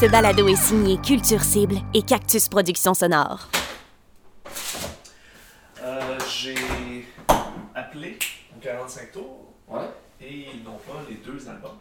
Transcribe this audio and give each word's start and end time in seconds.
Ce 0.00 0.06
balado 0.06 0.48
est 0.48 0.56
signé 0.56 0.96
Culture 0.98 1.42
Cible 1.42 1.76
et 1.92 2.02
Cactus 2.02 2.48
Productions 2.48 2.94
Sonore. 2.94 3.48
Euh, 5.82 6.18
j'ai 6.28 6.54
appelé 7.74 8.18
au 8.56 8.60
45 8.60 9.12
tours 9.12 9.52
Ouais. 9.68 9.80
et 10.20 10.46
ils 10.54 10.64
n'ont 10.64 10.78
pas 10.78 11.02
les 11.08 11.16
deux 11.16 11.46
albums. 11.48 11.78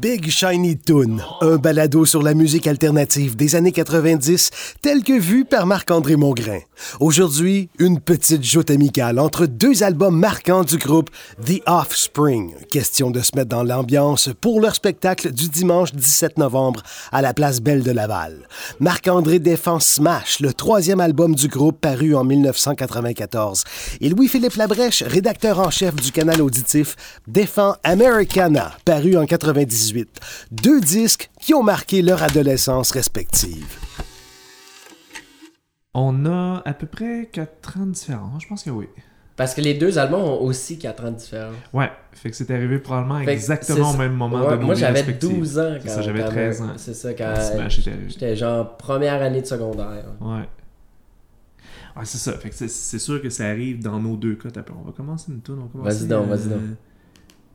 Big 0.00 0.30
Shiny 0.30 0.78
Toon, 0.78 1.18
un 1.40 1.56
balado 1.56 2.04
sur 2.04 2.22
la 2.22 2.34
musique 2.34 2.66
alternative 2.66 3.36
des 3.36 3.56
années 3.56 3.72
90, 3.72 4.50
tel 4.80 5.02
que 5.02 5.18
vu 5.18 5.44
par 5.44 5.66
Marc-André 5.66 6.16
Mongrain. 6.16 6.60
Aujourd'hui, 7.00 7.68
une 7.78 8.00
petite 8.00 8.44
joute 8.44 8.70
amicale 8.70 9.18
entre 9.18 9.46
deux 9.46 9.82
albums 9.82 10.16
marquants 10.16 10.64
du 10.64 10.78
groupe 10.78 11.10
The 11.44 11.60
Offspring. 11.66 12.54
Question 12.70 13.10
de 13.10 13.20
se 13.20 13.34
mettre 13.34 13.48
dans 13.48 13.64
l'ambiance 13.64 14.30
pour 14.40 14.60
leur 14.60 14.74
spectacle 14.74 15.32
du 15.32 15.48
dimanche 15.48 15.92
17 15.92 16.38
novembre 16.38 16.82
à 17.12 17.22
la 17.22 17.34
place 17.34 17.60
Belle 17.60 17.82
de 17.82 17.90
Laval. 17.90 18.46
Marc-André 18.78 19.38
défend 19.38 19.80
Smash, 19.80 20.40
le 20.40 20.52
troisième 20.52 21.00
album 21.00 21.34
du 21.34 21.48
groupe 21.48 21.80
paru 21.80 22.14
en 22.14 22.24
1994. 22.24 23.64
Et 24.00 24.08
Louis-Philippe 24.08 24.54
Labrèche, 24.54 24.87
rédacteur 25.06 25.58
en 25.60 25.70
chef 25.70 25.94
du 25.96 26.12
canal 26.12 26.40
auditif, 26.42 26.96
défend 27.26 27.76
Americana, 27.84 28.72
paru 28.84 29.16
en 29.16 29.26
98. 29.26 30.08
Deux 30.50 30.80
disques 30.80 31.30
qui 31.40 31.54
ont 31.54 31.62
marqué 31.62 32.02
leur 32.02 32.22
adolescence 32.22 32.90
respective. 32.90 33.66
On 35.94 36.26
a 36.26 36.62
à 36.64 36.74
peu 36.74 36.86
près 36.86 37.28
4 37.32 37.78
ans 37.78 37.86
de 37.86 37.92
différence, 37.92 38.42
je 38.42 38.48
pense 38.48 38.62
que 38.62 38.70
oui. 38.70 38.86
Parce 39.36 39.54
que 39.54 39.60
les 39.60 39.74
deux 39.74 39.98
albums 39.98 40.22
ont 40.22 40.40
aussi 40.42 40.78
4 40.78 41.04
ans 41.04 41.10
de 41.12 41.16
différence. 41.16 41.54
Ouais, 41.72 41.90
fait 42.12 42.30
que 42.30 42.36
c'est 42.36 42.50
arrivé 42.50 42.78
probablement 42.78 43.24
Fait 43.24 43.32
exactement 43.32 43.92
au 43.92 43.96
même 43.96 44.12
moment 44.14 44.44
Ouais, 44.44 44.54
de 44.56 44.60
nos 44.60 44.66
Moi, 44.66 44.74
j'avais 44.74 45.00
respectives. 45.00 45.38
12 45.38 45.58
ans 45.60 45.74
C'est 45.80 45.88
quand 45.88 45.94
ça, 45.94 46.02
j'avais 46.02 46.20
quand- 46.20 46.28
13 46.30 46.62
ans. 46.62 46.72
C'est 46.76 46.94
ça, 46.94 47.14
quand 47.14 47.34
j'étais 47.68 48.36
genre 48.36 48.76
première 48.76 49.22
année 49.22 49.40
de 49.42 49.46
secondaire. 49.46 50.04
Ouais. 50.20 50.48
Ouais, 51.98 52.04
c'est 52.04 52.18
ça. 52.18 52.32
Fait 52.38 52.48
que 52.50 52.54
c'est- 52.54 52.68
sûr 52.98 53.20
que 53.20 53.28
ça 53.30 53.46
arrive 53.48 53.82
dans 53.82 54.00
nos 54.00 54.16
deux 54.16 54.36
cas. 54.36 54.48
On 54.78 54.82
va 54.86 54.92
commencer 54.92 55.32
une 55.32 55.40
commencer, 55.68 55.98
Vas-y 55.98 56.08
donc, 56.08 56.26
euh, 56.26 56.28
vas-y 56.36 56.48
donc. 56.48 56.60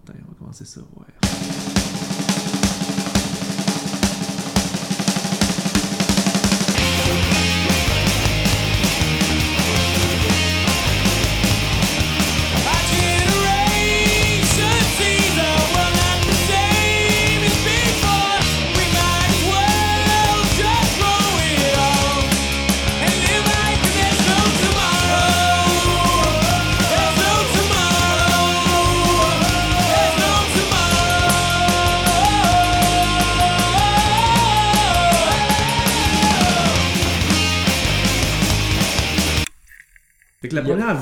Attends, 0.03 0.19
on 0.27 0.31
va 0.31 0.37
commencer 0.39 0.65
ça, 0.65 0.81
ouais. 0.81 1.72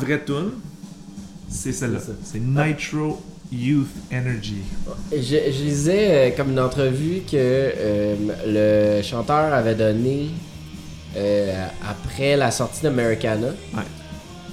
Vraie 0.02 0.24
tune, 0.24 0.52
c'est 1.50 1.74
celle-là. 1.74 2.00
C'est 2.24 2.40
Nitro 2.40 3.22
Youth 3.52 3.90
Energy. 4.12 4.62
Je, 5.12 5.18
je 5.20 5.64
lisais 5.64 6.08
euh, 6.10 6.36
comme 6.36 6.52
une 6.52 6.60
entrevue 6.60 7.22
que 7.30 7.36
euh, 7.36 8.16
le 8.46 9.04
chanteur 9.04 9.54
avait 9.54 9.76
donné 9.76 10.30
euh, 11.18 11.66
après 11.88 12.38
la 12.38 12.50
sortie 12.52 12.82
d'Americana. 12.82 13.48
Ouais. 13.74 13.84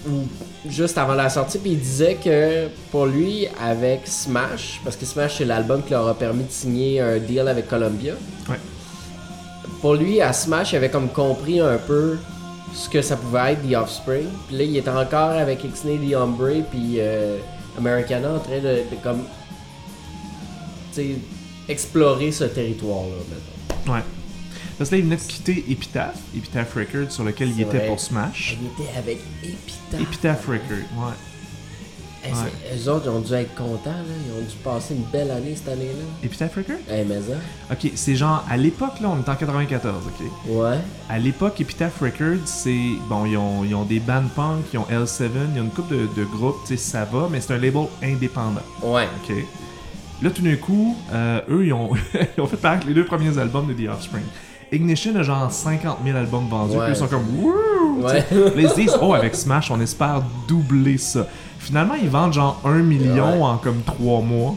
Ou 0.09 0.27
juste 0.69 0.99
avant 0.99 1.15
la 1.15 1.29
sortie, 1.29 1.59
puis 1.59 1.73
il 1.73 1.79
disait 1.79 2.17
que 2.23 2.69
pour 2.91 3.07
lui, 3.07 3.47
avec 3.61 4.01
Smash, 4.07 4.81
parce 4.83 4.97
que 4.97 5.07
Smash 5.07 5.39
c'est 5.39 5.45
l'album 5.45 5.83
qui 5.83 5.91
leur 5.91 6.09
a 6.09 6.15
permis 6.15 6.45
de 6.45 6.51
signer 6.51 7.01
un 7.01 7.19
deal 7.19 7.47
avec 7.47 7.69
Columbia. 7.69 8.15
Ouais. 8.49 8.57
Pour 9.81 9.95
lui, 9.95 10.21
à 10.21 10.33
Smash, 10.33 10.73
il 10.73 10.77
avait 10.77 10.91
comme 10.91 11.09
compris 11.09 11.61
un 11.61 11.79
peu 11.79 12.17
ce 12.75 12.89
que 12.89 13.03
ça 13.03 13.17
pouvait 13.17 13.53
être 13.53 13.69
The 13.69 13.75
Offspring. 13.75 14.27
Puis 14.49 14.57
là, 14.57 14.65
il 14.65 14.77
était 14.77 14.91
encore 14.91 15.31
avec 15.31 15.65
Ixnay 15.65 15.99
The 15.99 16.15
Ombre, 16.17 16.63
puis 16.71 16.97
euh, 16.99 17.39
Americana 17.77 18.35
en 18.35 18.39
train 18.39 18.59
de, 18.59 18.83
de 18.91 18.97
comme 19.03 19.23
tu 20.93 21.03
sais, 21.03 21.09
explorer 21.69 22.33
ce 22.33 22.45
territoire-là, 22.45 23.17
mettons. 23.29 23.93
Ouais. 23.93 24.03
Parce 24.77 24.91
que 24.91 24.95
là, 24.95 24.99
il 25.01 25.05
venait 25.05 25.17
de 25.17 25.23
quitter 25.23 25.65
Epitaph, 25.69 26.17
Epitaph 26.37 26.75
Records, 26.75 27.11
sur 27.11 27.25
lequel 27.25 27.51
il 27.51 27.61
était 27.61 27.79
vrai. 27.79 27.87
pour 27.89 27.99
Smash. 27.99 28.57
Il 28.61 28.85
était 28.85 28.97
avec 28.97 29.19
Epitaph. 29.43 30.01
Epitaph 30.01 30.47
Records, 30.47 30.87
ouais. 30.97 31.15
Hey, 32.25 32.33
c'est- 32.35 32.77
Eux 32.89 32.93
autres, 32.93 33.05
ils 33.07 33.11
ont 33.11 33.21
dû 33.21 33.33
être 33.35 33.55
contents, 33.55 33.91
là. 33.91 34.15
Ils 34.27 34.33
ont 34.43 34.45
dû 34.45 34.57
passer 34.65 34.95
une 34.95 35.05
belle 35.05 35.31
année 35.31 35.55
cette 35.55 35.69
année-là. 35.69 36.05
Epitaph 36.25 36.57
Records? 36.57 36.77
Hey, 36.91 37.05
mais 37.09 37.17
ça. 37.21 37.35
Ok, 37.73 37.93
c'est 37.95 38.17
genre, 38.17 38.45
à 38.51 38.57
l'époque, 38.57 39.01
là, 39.01 39.09
on 39.11 39.19
est 39.25 39.29
en 39.29 39.37
94, 39.37 39.95
ok? 40.07 40.27
Ouais. 40.49 40.79
À 41.09 41.19
l'époque, 41.19 41.61
Epitaph 41.61 42.01
Records, 42.01 42.47
c'est. 42.47 42.77
Bon, 43.09 43.25
ils 43.25 43.37
ont, 43.37 43.65
ils 43.65 43.75
ont 43.75 43.85
des 43.85 44.01
band 44.01 44.25
punk, 44.35 44.65
ils 44.73 44.79
ont 44.79 44.87
L7, 44.91 45.29
il 45.51 45.57
y 45.57 45.59
a 45.59 45.63
une 45.63 45.71
couple 45.71 45.95
de, 45.95 46.09
de 46.21 46.25
groupes, 46.25 46.57
tu 46.67 46.77
sais, 46.77 46.91
ça 46.91 47.05
va, 47.05 47.29
mais 47.31 47.41
c'est 47.41 47.55
un 47.55 47.59
label 47.59 47.87
indépendant, 48.03 48.63
Ouais. 48.83 49.07
ok? 49.25 49.37
Là, 50.21 50.31
tout 50.31 50.43
d'un 50.43 50.57
coup, 50.57 50.97
euh, 51.13 51.41
eux, 51.49 51.67
ils 51.67 51.73
ont, 51.73 51.91
ils 52.37 52.41
ont 52.41 52.47
fait 52.49 52.57
paraître 52.57 52.87
les 52.89 52.95
deux 52.95 53.05
premiers 53.05 53.39
albums 53.39 53.69
de 53.69 53.73
The 53.75 53.89
Offspring. 53.89 54.25
Ignition 54.73 55.15
a 55.17 55.23
genre 55.23 55.51
50 55.51 55.99
000 56.05 56.19
albums 56.19 56.49
vendus, 56.49 56.77
Ouais, 56.77 56.87
puis 56.87 56.95
ils 56.95 56.97
sont 56.99 57.07
comme 57.07 57.25
Wouh! 57.41 58.03
Ouais. 58.03 58.25
Ils 58.57 58.69
se 58.69 58.75
disent, 58.75 58.97
oh, 59.01 59.15
avec 59.15 59.35
Smash, 59.35 59.71
on 59.71 59.81
espère 59.81 60.23
doubler 60.47 60.99
ça. 60.99 61.27
Finalement, 61.59 61.95
ils 61.95 62.09
vendent 62.09 62.33
genre 62.33 62.61
1 62.65 62.79
million 62.79 63.39
Ouais. 63.43 63.49
en 63.51 63.57
comme 63.59 63.83
3 63.83 64.21
mois. 64.23 64.55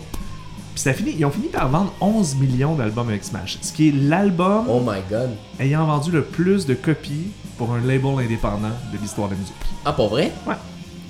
Puis 0.74 0.84
ça 0.84 0.94
finit, 0.94 1.16
ils 1.18 1.26
ont 1.26 1.32
fini 1.32 1.48
par 1.48 1.68
vendre 1.68 1.94
11 2.00 2.36
millions 2.38 2.76
d'albums 2.76 3.10
avec 3.10 3.24
Smash. 3.24 3.58
Ce 3.62 3.74
qui 3.74 3.90
est 3.90 3.92
l'album 3.92 4.66
Oh 4.70 4.80
my 4.80 5.00
god. 5.10 5.32
ayant 5.60 5.86
vendu 5.86 6.12
le 6.12 6.24
plus 6.24 6.66
de 6.66 6.74
copies 6.74 7.28
pour 7.58 7.74
un 7.74 7.82
label 7.82 8.26
indépendant 8.26 8.70
de 8.94 8.98
l'histoire 9.02 9.28
de 9.28 9.34
la 9.34 9.40
musique. 9.42 9.56
Ah, 9.86 9.92
pour 9.92 10.10
vrai? 10.10 10.32
Ouais. 10.48 10.56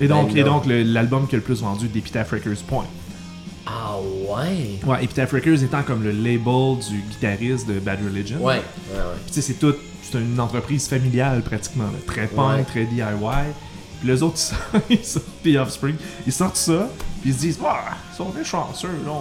Et 0.00 0.08
donc, 0.08 0.32
Ben 0.32 0.38
et 0.38 0.42
donc 0.42 0.64
l'album 0.66 1.28
qui 1.28 1.36
a 1.36 1.38
le 1.38 1.44
plus 1.44 1.60
vendu 1.62 1.86
d'Epitaph 1.86 2.30
Records, 2.32 2.62
point. 2.66 2.86
Ah, 3.66 3.94
ouais. 4.00 4.80
Ouais, 4.84 5.04
Epitaph 5.04 5.30
Records 5.30 5.62
étant 5.62 5.82
comme 5.84 6.02
le 6.02 6.10
label 6.10 6.78
du 6.90 7.00
guitariste 7.08 7.68
de 7.68 7.78
Bad 7.78 8.00
Religion. 8.04 8.38
Ouais. 8.38 8.54
Ouais, 8.54 8.60
ouais. 8.96 9.02
Puis 9.26 9.26
tu 9.28 9.32
sais, 9.34 9.42
c'est 9.42 9.54
tout, 9.60 9.74
c'est 10.02 10.18
une 10.18 10.40
entreprise 10.40 10.88
familiale 10.88 11.42
pratiquement, 11.42 11.84
là. 11.84 11.98
très 12.04 12.26
punk, 12.26 12.56
Ouais. 12.58 12.64
très 12.64 12.84
DIY. 12.86 13.04
Puis 14.02 14.10
les 14.10 14.22
autres, 14.22 14.36
ils 14.90 15.04
sortent 15.04 15.26
Offspring, 15.60 15.94
ils 16.26 16.32
sortent 16.32 16.56
ça, 16.56 16.88
puis 17.20 17.30
ils 17.30 17.34
se 17.34 17.38
disent, 17.38 17.58
ah, 17.64 17.94
ils 18.12 18.16
sont 18.16 18.30
bien 18.30 18.42
chanceux, 18.42 18.88
là. 19.06 19.12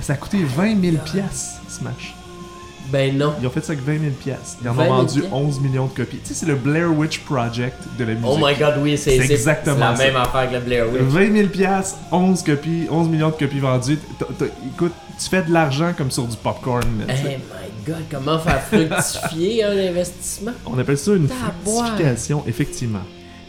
Ça 0.00 0.12
a 0.12 0.16
coûté 0.16 0.38
20 0.44 0.80
000 0.80 0.96
piastres, 1.04 1.60
Smash. 1.68 2.14
Ben 2.92 3.16
non. 3.18 3.34
Ils 3.40 3.46
ont 3.46 3.50
fait 3.50 3.64
ça 3.64 3.72
avec 3.72 3.84
20 3.84 3.98
000 4.00 4.12
piastres. 4.12 4.58
Ils 4.62 4.68
en 4.68 4.72
20 4.72 4.82
ont 4.82 4.84
000 4.84 4.96
vendu 4.96 5.20
piastres? 5.20 5.36
11 5.36 5.60
millions 5.60 5.86
de 5.86 5.92
copies. 5.92 6.18
Tu 6.18 6.28
sais, 6.28 6.34
c'est 6.34 6.46
le 6.46 6.54
Blair 6.54 6.96
Witch 6.96 7.20
Project 7.20 7.76
de 7.98 8.04
la 8.04 8.14
musique. 8.14 8.28
Oh 8.28 8.38
my 8.40 8.54
god, 8.56 8.74
oui, 8.80 8.96
c'est 8.96 9.16
exactement 9.16 9.90
la 9.90 9.96
ça. 9.96 10.04
même 10.04 10.16
affaire 10.16 10.48
que 10.48 10.54
le 10.54 10.60
Blair 10.60 10.88
Witch. 10.92 11.02
20 11.02 11.32
000 11.36 11.48
piastres, 11.48 11.98
11 12.12 12.42
copies, 12.44 12.86
11 12.88 13.08
millions 13.08 13.30
de 13.30 13.34
copies 13.34 13.58
vendues. 13.58 13.98
Écoute, 14.74 14.92
tu 15.22 15.28
fais 15.28 15.42
de 15.42 15.52
l'argent 15.52 15.92
comme 15.96 16.10
sur 16.12 16.24
du 16.24 16.36
popcorn. 16.36 16.84
Hey 17.08 17.36
my 17.38 17.84
god, 17.86 18.04
comment 18.10 18.38
faire 18.38 18.62
fructifier 18.62 19.64
un 19.64 19.76
investissement? 19.76 20.52
On 20.66 20.78
appelle 20.78 20.98
ça 20.98 21.12
une 21.14 21.28
fructification, 21.28 22.44
effectivement. 22.46 23.02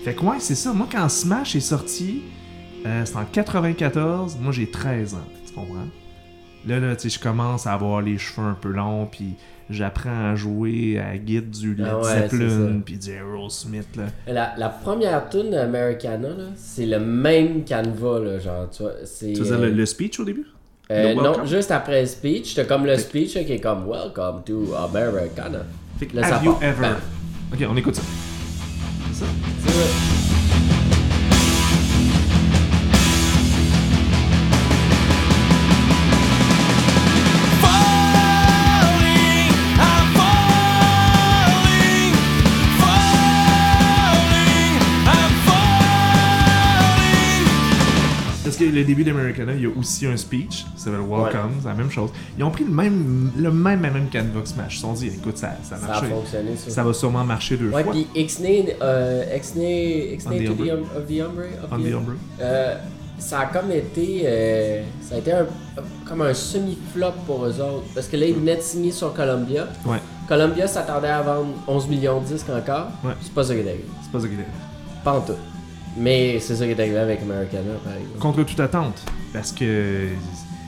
Fait 0.03 0.13
que 0.15 0.21
ouais, 0.25 0.39
c'est 0.39 0.55
ça. 0.55 0.73
Moi, 0.73 0.87
quand 0.91 1.07
Smash 1.09 1.55
est 1.55 1.59
sorti, 1.59 2.21
euh, 2.85 3.05
c'était 3.05 3.17
en 3.19 3.25
94. 3.25 4.37
Moi, 4.41 4.51
j'ai 4.51 4.69
13 4.69 5.13
ans. 5.13 5.17
Tu 5.45 5.53
comprends? 5.53 5.87
Là, 6.67 6.79
là, 6.79 6.95
tu 6.95 7.09
sais, 7.09 7.17
je 7.17 7.19
commence 7.21 7.67
à 7.67 7.73
avoir 7.73 8.01
les 8.01 8.17
cheveux 8.17 8.45
un 8.47 8.53
peu 8.59 8.69
longs, 8.69 9.07
puis 9.11 9.33
j'apprends 9.69 10.31
à 10.31 10.35
jouer 10.35 10.99
à 10.99 11.17
guide 11.17 11.49
du 11.49 11.73
Led 11.75 11.87
Ah 11.89 11.97
ouais, 11.97 12.03
c'est 12.29 12.37
Zeppelin, 12.37 12.81
puis 12.85 12.97
du 12.97 13.09
Aerosmith, 13.11 13.95
là. 13.95 14.03
La, 14.27 14.53
la 14.57 14.69
première 14.69 15.27
tune 15.29 15.53
Americana, 15.55 16.29
là, 16.29 16.43
c'est 16.55 16.85
le 16.85 16.99
même 16.99 17.63
canevas, 17.63 18.19
là, 18.19 18.37
genre, 18.39 18.69
tu 18.69 18.83
vois. 18.83 18.93
C'est, 19.05 19.33
Tu 19.33 19.39
faisais 19.39 19.53
euh, 19.55 19.65
le, 19.65 19.71
le 19.71 19.85
speech 19.85 20.19
au 20.19 20.25
début? 20.25 20.45
euh, 20.91 21.13
non, 21.15 21.45
juste 21.45 21.71
après 21.71 22.01
le 22.01 22.07
speech, 22.07 22.53
t'as 22.55 22.65
comme 22.65 22.85
le 22.85 22.97
speech 22.97 23.35
là, 23.35 23.43
qui 23.43 23.53
est 23.53 23.59
comme 23.61 23.87
Welcome 23.89 24.43
to 24.45 24.73
Americana. 24.75 25.65
Fait 25.97 26.05
que 26.07 26.17
have 26.19 26.43
you 26.43 26.55
ever... 26.61 26.81
Bam. 26.81 26.95
Ok, 27.53 27.65
on 27.69 27.77
écoute 27.77 27.95
ça. 27.95 28.03
C'est 29.13 29.25
ça? 29.25 29.31
C'est 29.63 29.71
vrai. 29.73 30.20
Le 48.71 48.83
début 48.83 49.03
d'Americana, 49.03 49.53
il 49.53 49.61
y 49.61 49.65
a 49.65 49.69
aussi 49.77 50.07
un 50.07 50.17
speech, 50.17 50.65
ça 50.75 50.85
s'appelle 50.85 51.01
Welcome, 51.01 51.51
c'est 51.61 51.67
la 51.67 51.73
même 51.73 51.91
chose. 51.91 52.09
Ils 52.37 52.43
ont 52.43 52.51
pris 52.51 52.63
le 52.63 52.71
même, 52.71 53.31
le 53.37 53.51
même, 53.51 53.79
même 53.81 54.07
canvas 54.11 54.45
Smash. 54.45 54.73
Ils 54.73 54.75
se 54.75 54.81
sont 54.81 54.93
dit, 54.93 55.07
écoute, 55.07 55.37
ça, 55.37 55.51
ça 55.63 55.75
a 55.75 55.79
Ça 55.79 55.85
a 55.85 55.87
marché. 55.89 56.07
fonctionné, 56.07 56.51
ça. 56.57 56.69
Ça 56.71 56.83
va 56.83 56.93
sûrement 56.93 57.23
marcher 57.23 57.57
deux 57.57 57.69
Ouais, 57.69 57.83
fois. 57.83 57.93
puis 57.93 58.07
Ixnay, 58.15 58.77
euh, 58.81 59.23
On 60.25 60.29
the 60.31 60.45
to 60.45 60.53
the 60.53 60.69
um, 60.71 60.81
of 60.95 61.07
the 61.07 61.19
Umbre, 61.21 61.43
of 61.63 61.71
On 61.71 61.77
the- 61.77 61.83
the 61.89 61.93
Umbre. 61.93 62.13
Euh, 62.41 62.75
ça 63.17 63.41
a 63.41 63.45
comme 63.47 63.71
été, 63.71 64.23
euh, 64.25 64.81
ça 65.01 65.15
a 65.15 65.17
été 65.19 65.31
un, 65.31 65.45
comme 66.07 66.21
un 66.23 66.33
semi-flop 66.33 67.11
pour 67.27 67.45
eux 67.45 67.59
autres. 67.61 67.85
Parce 67.93 68.07
que 68.07 68.17
là, 68.17 68.25
ils 68.25 68.35
venaient 68.35 68.55
de 68.57 68.61
signer 68.61 68.91
sur 68.91 69.13
Columbia. 69.13 69.67
Ouais, 69.85 69.97
Columbia 70.27 70.65
s'attendait 70.67 71.07
à 71.09 71.21
vendre 71.21 71.49
11 71.67 71.87
millions 71.87 72.19
de 72.21 72.25
disques 72.25 72.49
encore. 72.49 72.87
Ouais. 73.03 73.13
C'est 73.21 73.33
pas 73.33 73.43
ça 73.43 73.53
qui 73.53 73.59
est 73.61 73.85
c'est 74.01 74.11
pas 74.11 74.19
ça 74.19 74.27
qu'il 74.27 74.39
est. 74.39 74.45
Pas 75.03 75.13
en 75.13 75.21
tout. 75.21 75.33
Mais 75.97 76.39
c'est 76.39 76.55
ça 76.55 76.65
qui 76.65 76.71
est 76.71 76.79
arrivé 76.79 76.97
avec 76.97 77.21
Americana, 77.21 77.73
par 77.83 77.93
exemple. 77.93 78.19
Contre 78.19 78.43
toute 78.43 78.59
attente. 78.59 79.01
Parce 79.33 79.51
que 79.51 80.07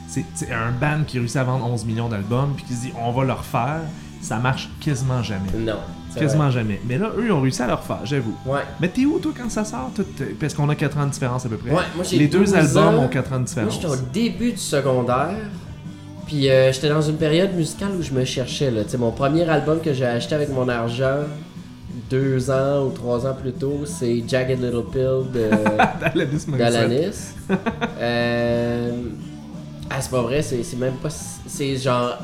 c'est 0.08 0.52
un 0.52 0.72
band 0.72 1.04
qui 1.08 1.18
réussit 1.20 1.38
à 1.38 1.44
vendre 1.44 1.66
11 1.66 1.86
millions 1.86 2.10
d'albums, 2.10 2.54
puis 2.56 2.66
qui 2.66 2.74
se 2.74 2.82
dit, 2.82 2.94
on 3.04 3.12
va 3.12 3.24
le 3.24 3.34
refaire, 3.34 3.82
ça 4.22 4.38
marche 4.38 4.70
quasiment 4.80 5.24
jamais. 5.24 5.50
Non. 5.58 5.78
Quasiment 6.16 6.52
jamais. 6.52 6.80
Mais 6.88 7.00
là, 7.00 7.10
eux, 7.18 7.24
ils 7.26 7.32
ont 7.32 7.42
réussi 7.42 7.64
à 7.64 7.68
le 7.68 7.74
refaire, 7.74 8.02
j'avoue. 8.04 8.36
Ouais. 8.46 8.60
Mais 8.80 8.88
t'es 8.90 9.04
où, 9.06 9.18
toi, 9.18 9.32
quand 9.36 9.50
ça 9.50 9.66
sort? 9.66 9.90
Euh, 9.98 10.04
Parce 10.40 10.54
qu'on 10.54 10.70
a 10.70 10.76
4 10.76 10.98
ans 11.00 11.06
de 11.08 11.12
différence 11.12 11.44
à 11.46 11.50
peu 11.50 11.58
près? 11.58 11.72
Ouais, 11.72 11.82
moi, 11.96 12.04
j'ai 12.08 12.20
Les 12.20 12.28
deux 12.28 12.40
12 12.40 12.54
albums 12.54 12.96
ans. 13.00 13.04
ont 13.06 13.08
4 13.08 13.28
ans 13.34 13.36
de 13.36 13.38
Moi, 13.40 13.46
différence. 13.48 13.74
j'étais 13.74 13.88
au 13.88 13.96
début 14.14 14.52
du 14.52 14.58
secondaire. 14.58 15.34
Puis 16.28 16.50
euh, 16.50 16.72
j'étais 16.72 16.90
dans 16.90 17.02
une 17.02 17.18
période 17.18 17.54
musicale 17.56 17.94
où 18.00 18.04
je 18.04 18.12
me 18.12 18.24
cherchais. 18.26 18.70
Là. 18.70 18.84
Tu 18.84 18.92
sais, 18.92 18.98
mon 19.00 19.12
premier 19.12 19.50
album 19.50 19.82
que 19.82 19.92
j'ai 19.92 20.06
acheté 20.06 20.36
avec 20.36 20.50
mon 20.54 20.70
argent, 20.70 21.22
deux 22.10 22.50
ans 22.50 22.86
ou 22.86 22.90
trois 22.92 23.26
ans 23.28 23.36
plus 23.40 23.52
tôt, 23.54 23.82
c'est 23.86 24.24
Jagged 24.28 24.60
Little 24.62 24.84
Pill 24.92 25.32
de 25.32 25.50
d'Alanis. 26.58 27.34
euh... 28.00 28.92
Ah, 29.90 30.02
c'est 30.02 30.12
pas 30.12 30.22
vrai, 30.22 30.42
c'est 30.42 30.76
même 30.78 30.96
pas. 30.96 31.10
C'est 31.10 31.76
genre. 31.78 32.18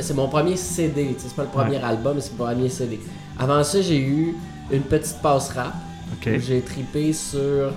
C'est 0.00 0.14
mon 0.14 0.28
premier 0.28 0.56
CD. 0.56 1.14
C'est 1.18 1.34
pas 1.34 1.42
le 1.42 1.48
premier 1.48 1.76
Ouais. 1.76 1.82
album, 1.82 2.14
mais 2.16 2.20
c'est 2.20 2.38
mon 2.38 2.44
premier 2.46 2.68
CD. 2.68 3.00
Avant 3.38 3.62
ça, 3.64 3.80
j'ai 3.82 3.98
eu 3.98 4.34
une 4.70 4.82
petite 4.82 5.20
passe 5.22 5.50
rap 5.50 5.74
Ok. 6.14 6.30
où 6.36 6.40
j'ai 6.40 6.60
tripé 6.60 7.12
sur 7.12 7.72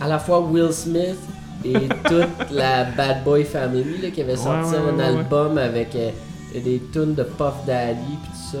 à 0.00 0.06
la 0.08 0.18
fois 0.18 0.40
Will 0.40 0.72
Smith 0.72 1.16
et 1.64 1.72
toute 2.04 2.50
la 2.52 2.84
Bad 2.84 3.24
Boy 3.24 3.44
Family 3.44 3.98
là, 4.02 4.10
qui 4.10 4.20
avait 4.22 4.36
sorti 4.36 4.72
ouais, 4.72 4.78
un 4.78 4.96
ouais, 4.96 5.04
album 5.04 5.58
avec 5.58 5.94
euh, 5.94 6.10
des 6.54 6.80
tunes 6.92 7.14
de 7.14 7.22
Puff 7.22 7.54
Daddy 7.66 7.98
puis 8.22 8.30
tout 8.32 8.52
ça. 8.52 8.58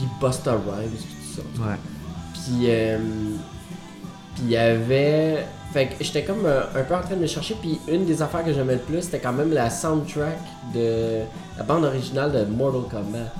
Puis 0.00 0.08
Busta 0.18 0.52
Rhymes 0.52 0.90
puis 0.90 1.14
tout 1.14 1.36
ça. 1.36 1.62
Ouais. 1.62 1.76
Puis 2.32 2.70
euh, 2.70 2.98
puis 4.34 4.44
il 4.44 4.50
y 4.50 4.56
avait 4.56 5.44
fait 5.74 5.88
que 5.88 6.02
j'étais 6.02 6.24
comme 6.24 6.46
euh, 6.46 6.62
un 6.74 6.82
peu 6.84 6.94
en 6.94 7.00
train 7.02 7.16
de 7.16 7.20
me 7.20 7.26
chercher 7.26 7.54
puis 7.60 7.78
une 7.86 8.06
des 8.06 8.22
affaires 8.22 8.44
que 8.44 8.52
j'aimais 8.52 8.74
le 8.74 8.80
plus 8.80 9.02
c'était 9.02 9.18
quand 9.18 9.32
même 9.32 9.52
la 9.52 9.68
soundtrack 9.68 10.38
de 10.74 11.20
la 11.58 11.64
bande 11.64 11.84
originale 11.84 12.32
de 12.32 12.44
Mortal 12.44 12.82
Kombat. 12.90 13.30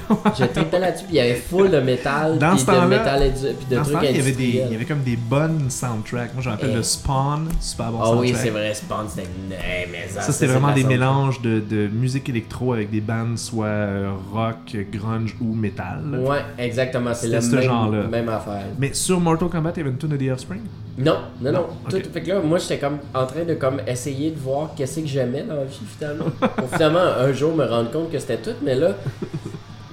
je 0.38 0.44
tripais 0.44 0.78
là-dessus 0.78 1.04
puis 1.04 1.14
il 1.14 1.16
y 1.16 1.20
avait 1.20 1.34
full 1.34 1.70
de 1.70 1.80
métal 1.80 2.38
Dans 2.38 2.50
puis 2.50 2.60
ce 2.60 2.66
de 2.66 2.70
temps-là- 2.72 2.86
métal 2.86 3.32
puis 3.32 3.66
de 3.70 3.76
Dans 3.76 3.82
trucs 3.82 3.98
il 4.10 4.16
y 4.16 4.20
avait 4.20 4.32
des, 4.32 4.44
il 4.44 4.72
y 4.72 4.74
avait 4.74 4.84
comme 4.84 5.02
des 5.02 5.16
bonnes 5.16 5.70
soundtracks. 5.70 6.32
Moi, 6.34 6.42
j'en 6.42 6.50
rappelle 6.52 6.70
Eh. 6.72 6.76
le 6.76 6.82
Spawn, 6.82 7.48
super 7.60 7.90
bon 7.92 7.98
Ah 8.00 8.06
soundtrack. 8.06 8.20
oui, 8.30 8.34
c'est 8.36 8.50
vrai, 8.50 8.74
Spawn, 8.74 9.06
c'était 9.08 9.26
une... 9.28 9.52
eh, 9.52 9.88
mais 9.90 10.08
ça, 10.08 10.20
Ça, 10.22 10.32
c'était 10.32 10.46
c'est 10.46 10.52
vraiment 10.58 10.72
des 10.74 10.84
mélanges 10.84 11.40
de, 11.42 11.60
de 11.60 11.88
musique 11.88 12.28
électro 12.28 12.72
avec 12.72 12.90
des 12.90 13.00
bands 13.00 13.36
soit 13.36 13.66
euh, 13.66 14.12
rock, 14.32 14.76
grunge 14.92 15.36
ou 15.40 15.54
metal. 15.54 16.00
là. 16.10 16.18
Ouais, 16.18 16.38
exactement, 16.58 17.12
c'est 17.14 17.28
le 17.28 17.40
ce 17.40 17.54
même, 17.54 17.64
genre-là. 17.64 18.02
même 18.04 18.28
affaire. 18.28 18.62
Mais 18.78 18.92
sur 18.94 19.20
Mortal 19.20 19.48
Kombat, 19.48 19.72
il 19.76 19.78
y 19.78 19.80
avait 19.82 19.90
une 19.90 19.98
tune 19.98 20.10
de 20.10 20.16
The 20.16 20.30
Offspring? 20.32 20.62
Non, 20.98 21.16
non, 21.40 21.52
non. 21.52 21.58
Non, 21.60 21.66
Tout, 21.88 22.02
fait 22.12 22.20
que 22.22 22.28
là, 22.28 22.40
moi, 22.40 22.58
j'étais 22.58 22.78
comme 22.78 22.98
en 23.14 23.24
train 23.26 23.44
de 23.44 23.54
comme 23.54 23.80
essayer 23.86 24.30
de 24.30 24.38
voir 24.38 24.70
qu'est-ce 24.76 25.00
que 25.00 25.06
j'aimais 25.06 25.42
dans 25.42 25.54
la 25.54 25.64
vie, 25.64 25.80
finalement. 25.98 26.26
Pour 26.56 26.68
finalement, 26.68 27.00
un 27.00 27.32
jour, 27.32 27.54
me 27.56 27.64
rendre 27.64 27.90
compte 27.90 28.10
que 28.10 28.18
c'était 28.18 28.36
tout, 28.38 28.56
mais 28.62 28.74
là... 28.74 28.90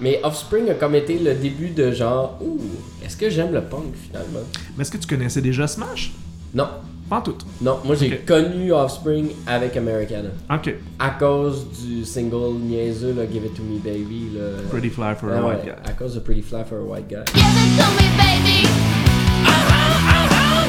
Mais 0.02 0.20
Offspring 0.24 0.70
a 0.70 0.76
comme 0.76 0.96
été 0.96 1.20
le 1.20 1.34
début 1.36 1.70
de 1.70 1.92
genre, 1.92 2.38
ouh, 2.42 2.58
est-ce 3.06 3.18
que 3.18 3.30
j'aime 3.30 3.52
le 3.54 3.62
punk, 3.62 3.94
finalement? 4.08 4.40
Mais 4.78 4.84
est-ce 4.84 4.92
que 4.92 4.98
tu 4.98 5.08
connaissais 5.08 5.42
déjà 5.42 5.68
Smash? 5.68 6.12
Non, 6.54 6.68
Pas 7.10 7.18
en 7.18 7.22
tout. 7.22 7.36
non, 7.62 7.80
moi, 7.84 7.96
j'ai 7.96 8.18
connu 8.20 8.72
Offspring 8.72 9.30
avec 9.46 9.76
Americana. 9.76 10.30
Ok. 10.54 10.74
À 11.00 11.10
cause 11.12 11.66
du 11.84 12.06
single 12.06 12.54
niaiseux, 12.62 13.14
là, 13.14 13.24
Give 13.32 13.44
It 13.46 13.56
To 13.56 13.64
Me 13.64 13.78
Baby, 13.80 14.30
là. 14.36 14.62
Pretty 14.70 14.90
Fly 14.90 15.16
for 15.20 15.30
Ah 15.34 15.38
a 15.40 15.42
ouais, 15.42 15.48
White 15.56 15.64
Guy. 15.66 15.72
À 15.90 15.92
cause 15.94 16.16
de 16.16 16.20
Pretty 16.22 16.42
Fly 16.44 16.64
for 16.68 16.78
a 16.78 16.82
White 16.82 17.08
Guy. 17.10 17.18
Give 17.34 17.44
it 17.44 17.78
to 17.78 17.92
me, 17.92 18.08
baby. 18.18 18.68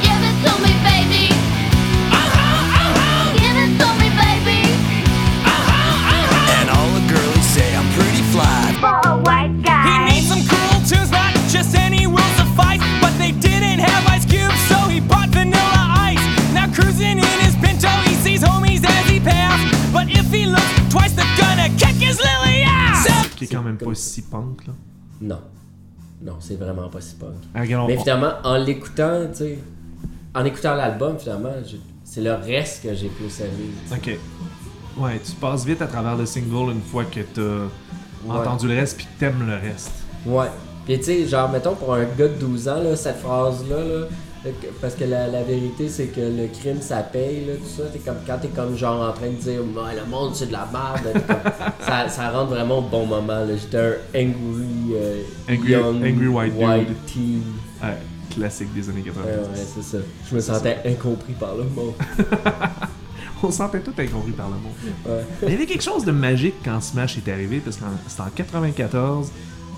Give 0.02 0.22
it 0.22 0.44
to 0.44 0.52
me, 0.62 0.72
baby. 0.82 1.29
Qui 23.46 23.52
est 23.52 23.56
quand 23.56 23.62
même 23.62 23.76
pas 23.78 23.94
si 23.94 24.22
punk, 24.22 24.66
là. 24.66 24.72
Non. 25.20 25.40
Non, 26.22 26.34
c'est 26.40 26.56
vraiment 26.56 26.88
pas 26.88 27.00
si 27.00 27.14
punk. 27.14 27.34
Ah, 27.54 27.62
on- 27.78 27.86
Mais 27.86 27.96
finalement, 27.96 28.32
en 28.44 28.56
l'écoutant, 28.56 29.26
tu 29.32 29.38
sais, 29.38 29.58
en 30.34 30.44
écoutant 30.44 30.74
l'album, 30.74 31.18
finalement, 31.18 31.52
c'est 32.04 32.20
le 32.20 32.34
reste 32.34 32.82
que 32.82 32.94
j'ai 32.94 33.08
plus 33.08 33.40
aimé. 33.40 33.70
Ok. 33.92 34.18
Ouais, 34.98 35.20
tu 35.24 35.32
passes 35.32 35.64
vite 35.64 35.80
à 35.82 35.86
travers 35.86 36.16
le 36.16 36.26
single 36.26 36.72
une 36.72 36.82
fois 36.82 37.04
que 37.04 37.20
t'as 37.20 37.42
Ouais. 38.26 38.36
entendu 38.40 38.68
le 38.68 38.74
reste 38.74 38.96
puis 38.98 39.06
que 39.06 39.18
t'aimes 39.20 39.46
le 39.46 39.54
reste. 39.54 39.92
Ouais. 40.26 40.48
Puis 40.84 40.98
tu 40.98 41.04
sais, 41.04 41.26
genre, 41.26 41.48
mettons, 41.50 41.74
pour 41.74 41.94
un 41.94 42.04
gars 42.04 42.28
de 42.28 42.34
12 42.38 42.68
ans, 42.68 42.82
là, 42.82 42.94
cette 42.96 43.18
phrase-là, 43.18 43.76
là, 43.82 44.06
parce 44.80 44.94
que 44.94 45.04
la, 45.04 45.26
la 45.28 45.42
vérité, 45.42 45.88
c'est 45.88 46.06
que 46.06 46.20
le 46.20 46.46
crime, 46.48 46.80
ça 46.80 47.02
paye, 47.02 47.44
là, 47.46 47.52
tout 47.56 47.68
ça. 47.82 47.88
T'es 47.92 47.98
comme, 47.98 48.16
quand 48.26 48.38
t'es 48.40 48.48
comme, 48.48 48.76
genre, 48.76 49.10
en 49.10 49.12
train 49.12 49.26
de 49.28 49.34
dire, 49.34 49.60
Ouais, 49.60 49.94
le 50.02 50.10
monde, 50.10 50.34
c'est 50.34 50.46
de 50.46 50.52
la 50.52 50.66
merde, 50.72 51.22
ça, 51.80 52.08
ça 52.08 52.30
rentre 52.30 52.50
vraiment 52.50 52.78
au 52.78 52.82
bon 52.82 53.04
moment. 53.06 53.44
J'étais 53.48 53.78
un 53.78 53.92
angry, 54.14 54.94
euh, 54.94 55.22
Angry- 55.48 55.70
young 55.72 55.96
angry 56.04 56.26
white 56.28 56.54
dude. 56.88 56.96
teen. 57.06 57.42
Ouais, 57.82 57.96
classique 58.34 58.72
des 58.74 58.88
années 58.88 59.00
Ouais, 59.02 59.12
90. 59.14 59.48
ouais, 59.48 59.66
c'est 59.74 59.82
ça. 59.82 59.98
Je 60.30 60.34
me 60.36 60.40
sentais 60.40 60.78
incompris 60.86 61.34
par 61.34 61.54
le 61.56 61.64
monde. 61.64 61.92
On 63.42 63.50
sentait 63.50 63.80
tout 63.80 63.92
incompris 63.98 64.32
par 64.32 64.48
le. 64.48 65.10
Ouais. 65.10 65.24
Mais 65.42 65.48
il 65.48 65.52
y 65.52 65.54
avait 65.56 65.66
quelque 65.66 65.82
chose 65.84 66.04
de 66.04 66.12
magique 66.12 66.56
quand 66.64 66.80
Smash 66.82 67.16
est 67.16 67.30
arrivé, 67.30 67.58
parce 67.58 67.76
que 67.76 67.84
c'était 68.06 68.22
en 68.22 68.28
94. 68.34 69.30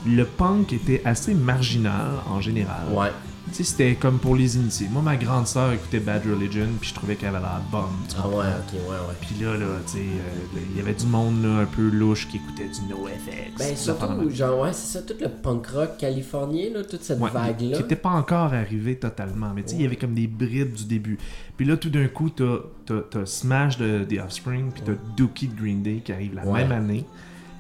Le 0.07 0.25
punk 0.25 0.73
était 0.73 1.01
assez 1.05 1.33
marginal 1.33 2.11
en 2.29 2.41
général. 2.41 2.83
Ouais. 2.93 3.11
Sais, 3.53 3.65
c'était 3.65 3.95
comme 3.97 4.19
pour 4.19 4.35
les 4.35 4.57
initiés. 4.57 4.89
Moi, 4.91 5.03
ma 5.03 5.17
grande 5.17 5.47
sœur 5.47 5.73
écoutait 5.73 6.01
Bad 6.01 6.23
Religion, 6.25 6.67
puis 6.81 6.89
je 6.89 6.95
trouvais 6.95 7.17
qu'elle 7.17 7.37
avait 7.37 7.47
bonne. 7.71 7.83
tu 8.09 8.17
Ah 8.19 8.27
ouais, 8.27 8.35
ok, 8.37 8.73
ouais, 8.73 8.89
ouais. 8.89 9.15
Puis 9.21 9.45
là, 9.45 9.57
là, 9.59 9.67
tu 9.87 9.93
sais, 9.93 9.99
euh, 9.99 10.59
il 10.71 10.77
y 10.79 10.81
avait 10.81 10.95
du 10.95 11.05
monde 11.05 11.43
là, 11.45 11.59
un 11.61 11.67
peu 11.67 11.89
louche 11.91 12.29
qui 12.29 12.39
écoutait 12.39 12.69
du 12.69 12.81
NoFX. 12.89 13.59
Ben 13.59 13.77
surtout, 13.77 14.31
genre, 14.31 14.61
ouais, 14.63 14.73
c'est 14.73 14.99
ça, 14.99 15.03
tout 15.05 15.15
le 15.21 15.29
punk 15.29 15.67
rock 15.67 15.99
californien, 15.99 16.71
là, 16.73 16.83
toute 16.83 17.03
cette 17.03 17.21
Ouais, 17.21 17.29
vague-là. 17.31 17.77
qui 17.77 17.83
n'était 17.83 17.97
pas 17.97 18.11
encore 18.11 18.55
arrivé 18.55 18.97
totalement. 18.97 19.53
Mais 19.55 19.63
tu 19.65 19.71
sais, 19.71 19.77
il 19.77 19.83
y 19.83 19.87
avait 19.87 19.97
comme 19.97 20.15
des 20.15 20.27
brides 20.27 20.73
du 20.73 20.85
début. 20.87 21.19
Puis 21.59 21.67
là, 21.67 21.77
tout 21.77 21.91
d'un 21.91 22.09
coup, 22.09 22.31
t'as, 22.31 22.57
t'as, 22.87 23.01
t'as 23.11 23.27
Smash 23.27 23.77
de 23.77 24.05
The 24.05 24.19
Offspring, 24.25 24.73
puis 24.73 24.83
t'as 24.87 24.93
Dookie 25.17 25.49
de 25.49 25.61
Green 25.61 25.83
Day 25.83 26.01
qui 26.03 26.13
arrive 26.13 26.35
la 26.35 26.47
Ouais. 26.47 26.63
même 26.63 26.73
année. 26.73 27.05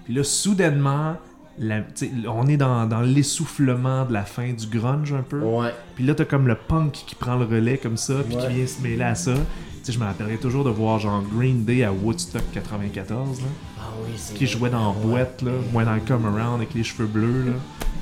Puis 0.06 0.14
là, 0.14 0.24
soudainement, 0.24 1.16
la- 1.58 1.82
on 2.28 2.46
est 2.46 2.56
dans, 2.56 2.86
dans 2.86 3.00
l'essoufflement 3.00 4.04
de 4.04 4.12
la 4.12 4.22
fin 4.24 4.52
du 4.52 4.66
grunge 4.66 5.12
un 5.12 5.22
peu. 5.22 5.40
Ouais. 5.40 5.70
Puis 5.94 6.04
là, 6.04 6.14
t'as 6.14 6.24
comme 6.24 6.46
le 6.48 6.54
punk 6.56 6.92
qui 6.92 7.14
prend 7.14 7.36
le 7.36 7.44
relais 7.44 7.78
comme 7.78 7.96
ça, 7.96 8.14
puis 8.26 8.36
Ouais. 8.36 8.46
qui 8.48 8.54
vient 8.54 8.66
se 8.66 8.80
mêler 8.82 9.02
à 9.04 9.14
ça. 9.14 9.32
Je 9.88 9.98
me 9.98 10.04
rappellerai 10.04 10.36
toujours 10.36 10.62
de 10.64 10.70
voir 10.70 10.98
genre 11.00 11.22
Green 11.36 11.64
Day 11.64 11.82
à 11.82 11.92
Woodstock 11.92 12.42
94, 12.52 13.40
là, 13.40 13.46
Ah 13.80 13.82
oui, 14.06 14.12
qui 14.36 14.46
jouait 14.46 14.70
dans 14.70 14.80
la 14.92 14.98
Ouais. 14.98 15.04
boîte, 15.04 15.42
là, 15.42 15.50
moi 15.72 15.84
dans 15.84 15.94
le 15.94 16.00
Come 16.00 16.24
Around 16.26 16.56
avec 16.60 16.72
les 16.74 16.84
cheveux 16.84 17.06
bleus, 17.08 17.44
là. 17.46 17.52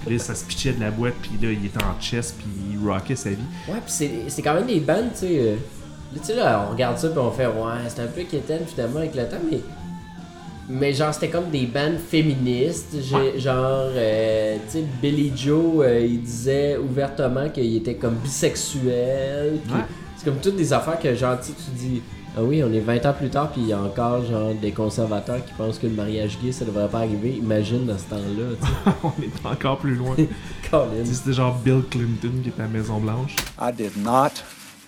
Puis 0.05 0.17
là, 0.17 0.23
ça 0.23 0.35
se 0.35 0.45
pitchait 0.45 0.73
de 0.73 0.81
la 0.81 0.91
boîte, 0.91 1.15
puis 1.23 1.33
là, 1.43 1.51
il 1.53 1.65
était 1.67 1.83
en 1.83 1.99
chest, 2.01 2.37
puis 2.39 2.47
il 2.73 2.87
rockait 2.87 3.17
sa 3.17 3.31
vie. 3.31 3.37
Ouais, 3.69 3.81
pis 3.87 4.11
c'est, 4.29 4.43
quand 4.43 4.55
même 4.55 4.67
des 4.67 4.81
bandes, 4.81 5.11
tu 5.15 5.21
sais. 5.21 5.39
euh, 5.39 5.55
là, 6.15 6.19
tu 6.21 6.25
sais, 6.27 6.37
là, 6.37 6.67
on 6.69 6.73
regarde 6.73 6.99
ça, 6.99 7.09
puis 7.09 7.19
on 7.19 7.31
fait, 7.31 7.47
ouais, 7.47 7.53
c'est 7.89 8.03
un 8.03 8.07
peu 8.07 8.23
quétaine 8.23 8.63
finalement 8.67 8.99
avec 9.01 9.15
le 9.15 9.27
temps, 9.29 9.37
mais. 9.51 9.61
Mais 10.73 10.93
genre, 10.93 11.13
c'était 11.13 11.29
comme 11.31 11.51
des 11.51 11.67
bandes 11.67 11.99
féministes. 11.99 12.95
J'ai- 13.03 13.41
Genre, 13.41 13.55
euh, 13.95 14.57
tu 14.71 14.79
sais, 14.79 14.85
Billy 15.03 15.33
Joe, 15.35 15.85
euh, 15.85 16.07
il 16.07 16.23
disait 16.23 16.77
ouvertement 16.77 17.49
qu'il 17.49 17.77
était 17.77 17.95
comme 17.97 18.15
bisexuel. 18.15 19.59
Ouais. 19.69 19.81
C'est 20.17 20.25
comme 20.27 20.39
toutes 20.41 20.57
des 20.57 20.73
affaires 20.73 20.99
que, 21.01 21.15
genre, 21.15 21.39
tu 21.41 21.53
dis, 21.77 22.03
ah 22.37 22.43
oui, 22.43 22.63
on 22.63 22.73
est 22.73 22.79
20 22.81 23.05
ans 23.07 23.13
plus 23.13 23.29
tard, 23.31 23.51
puis 23.51 23.63
il 23.63 23.69
y 23.69 23.73
a 23.73 23.81
encore, 23.81 24.25
genre, 24.25 24.53
des 24.55 24.71
conservateurs 24.71 25.45
qui 25.45 25.53
pensent 25.55 25.79
que 25.79 25.87
le 25.87 25.95
mariage 25.95 26.39
gay, 26.43 26.53
ça 26.53 26.65
devrait 26.65 26.89
pas 26.89 26.99
arriver. 26.99 27.31
Imagine 27.39 27.87
dans 27.87 27.99
ce 27.99 28.05
temps-là, 28.05 28.55
tu 28.61 28.67
sais. 28.67 28.97
On 29.03 29.13
est 29.23 29.53
encore 29.53 29.79
plus 29.79 29.95
loin. 29.97 30.15
C'était 31.05 31.33
genre 31.33 31.57
Bill 31.65 31.83
Clinton 31.91 32.31
qui 32.43 32.51
était 32.51 32.61
à 32.63 32.67
la 32.67 32.71
Maison 32.71 33.01
Blanche. 33.01 33.35
I 33.61 33.73
did 33.77 33.97
not 33.97 34.31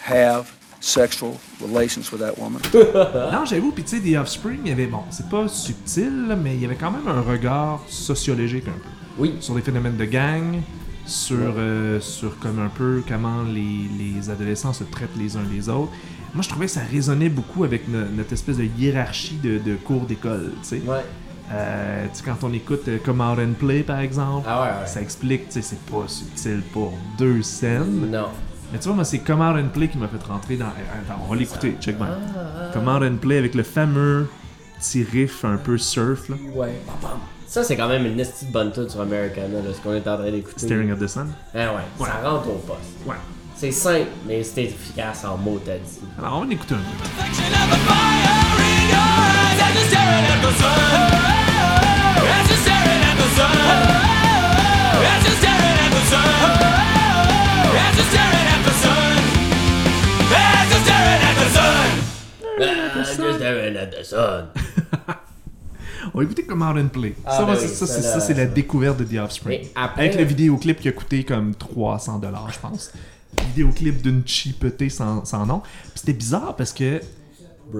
have 0.06 0.44
sexual 0.82 1.32
relations 1.62 2.10
with 2.12 2.20
that 2.20 2.34
woman. 2.38 2.60
Non, 3.32 3.44
j'avoue, 3.46 3.70
puis 3.72 3.84
tu 3.84 3.96
sais, 3.96 4.02
The 4.02 4.16
Offspring, 4.18 4.60
il 4.64 4.68
y 4.68 4.72
avait, 4.72 4.86
bon, 4.86 5.00
c'est 5.10 5.28
pas 5.28 5.46
subtil, 5.48 6.36
mais 6.42 6.54
il 6.54 6.60
y 6.60 6.64
avait 6.64 6.74
quand 6.76 6.90
même 6.90 7.06
un 7.08 7.20
regard 7.22 7.80
sociologique 7.88 8.66
un 8.68 8.72
peu. 8.72 8.88
Oui. 9.18 9.34
Sur 9.40 9.54
les 9.54 9.62
phénomènes 9.62 9.96
de 9.96 10.04
gang, 10.04 10.60
sur, 11.06 11.36
euh, 11.56 12.00
sur 12.00 12.38
comme 12.38 12.58
un 12.58 12.68
peu 12.68 13.02
comment 13.08 13.42
les, 13.42 13.88
les 13.98 14.28
adolescents 14.30 14.72
se 14.72 14.84
traitent 14.84 15.16
les 15.16 15.36
uns 15.36 15.42
les 15.52 15.68
autres. 15.68 15.92
Moi, 16.34 16.42
je 16.42 16.48
trouvais 16.48 16.66
que 16.66 16.72
ça 16.72 16.80
résonnait 16.90 17.28
beaucoup 17.28 17.62
avec 17.64 17.86
no- 17.88 18.06
notre 18.16 18.32
espèce 18.32 18.56
de 18.56 18.64
hiérarchie 18.78 19.36
de, 19.42 19.58
de 19.58 19.74
cours 19.76 20.02
d'école, 20.06 20.52
tu 20.62 20.68
sais. 20.68 20.82
Ouais. 20.86 21.04
Euh, 21.52 22.06
tu 22.10 22.18
sais, 22.18 22.22
quand 22.24 22.42
on 22.44 22.52
écoute 22.54 22.88
euh, 22.88 22.98
Come 23.04 23.20
Out 23.20 23.38
and 23.38 23.52
Play, 23.58 23.82
par 23.82 23.98
exemple, 24.00 24.46
Ah 24.48 24.62
ouais, 24.62 24.68
ouais. 24.80 24.86
ça 24.86 25.02
explique, 25.02 25.48
tu 25.48 25.54
sais, 25.54 25.62
c'est 25.62 25.80
pas 25.80 26.04
subtil 26.08 26.62
pour 26.72 26.92
deux 27.18 27.42
scènes. 27.42 28.10
Non. 28.10 28.28
Mais 28.72 28.78
tu 28.78 28.86
vois, 28.86 28.94
moi, 28.96 29.04
c'est 29.04 29.18
Come 29.18 29.40
Out 29.40 29.56
and 29.62 29.68
Play 29.68 29.88
qui 29.88 29.98
m'a 29.98 30.08
fait 30.08 30.22
rentrer 30.26 30.56
dans. 30.56 30.66
Attends, 30.66 31.20
on 31.26 31.30
va 31.30 31.36
l'écouter, 31.36 31.76
check 31.80 31.96
bien. 31.98 32.08
Ah, 32.34 32.70
Come 32.72 32.88
Out 32.88 33.02
and 33.02 33.16
Play 33.20 33.36
avec 33.38 33.54
le 33.54 33.62
fameux 33.62 34.28
petit 34.78 35.04
riff 35.04 35.44
un 35.44 35.56
peu 35.58 35.76
surf, 35.78 36.28
là. 36.28 36.36
Ouais. 36.54 36.72
Ça, 37.46 37.62
c'est 37.62 37.76
quand 37.76 37.88
même 37.88 38.06
une 38.06 38.18
esti 38.18 38.46
de 38.46 38.52
bonne 38.52 38.72
tune 38.72 38.88
sur 38.88 39.02
Americana, 39.02 39.58
là, 39.60 39.74
ce 39.74 39.80
qu'on 39.80 39.92
est 39.92 40.08
en 40.08 40.16
train 40.16 40.30
d'écouter. 40.30 40.58
Staring 40.66 40.90
at 40.90 40.96
the 40.96 41.06
Sun? 41.06 41.30
Ah 41.54 41.58
ouais, 41.58 41.64
Ouais. 41.98 42.06
ça 42.08 42.28
rentre 42.30 42.48
au 42.48 42.54
poste. 42.66 42.80
Ouais. 43.06 43.16
C'est 43.54 43.70
simple, 43.72 44.08
mais 44.26 44.42
c'est 44.42 44.64
efficace 44.64 45.24
en 45.26 45.36
mots, 45.36 45.60
t'as 45.64 45.76
dit. 45.76 46.00
Alors, 46.18 46.38
on 46.38 46.40
va 46.40 46.46
l'écouter 46.46 46.74
un 46.74 46.78
peu. 46.78 47.12
The 63.16 64.04
sun. 64.04 64.46
On 66.14 66.18
va 66.18 66.24
écouter 66.24 66.44
Come 66.44 66.62
Out 66.62 66.76
and 66.78 66.88
Play. 66.88 67.14
Ah, 67.24 67.36
ça, 67.38 67.44
ben 67.44 67.52
oui, 67.52 67.58
c'est- 67.60 67.68
ça, 67.68 67.86
ça, 67.86 67.94
c'est 67.94 68.02
là, 68.02 68.12
ça, 68.14 68.20
c'est 68.20 68.34
la 68.34 68.46
découverte 68.46 68.98
de 68.98 69.04
The 69.04 69.20
Offspring. 69.20 69.60
Après- 69.74 70.02
Avec 70.08 70.18
le 70.18 70.24
vidéoclip 70.24 70.80
qui 70.80 70.88
a 70.88 70.92
coûté 70.92 71.24
comme 71.24 71.52
300$, 71.54 72.50
je 72.52 72.58
pense. 72.58 72.92
Vidéoclip 73.48 74.02
d'une 74.02 74.22
cheapeté 74.26 74.88
sans, 74.88 75.24
sans 75.24 75.46
nom. 75.46 75.60
Puis 75.60 75.92
c'était 75.94 76.12
bizarre 76.12 76.56
parce 76.56 76.72
que 76.72 77.00
Tu 77.72 77.78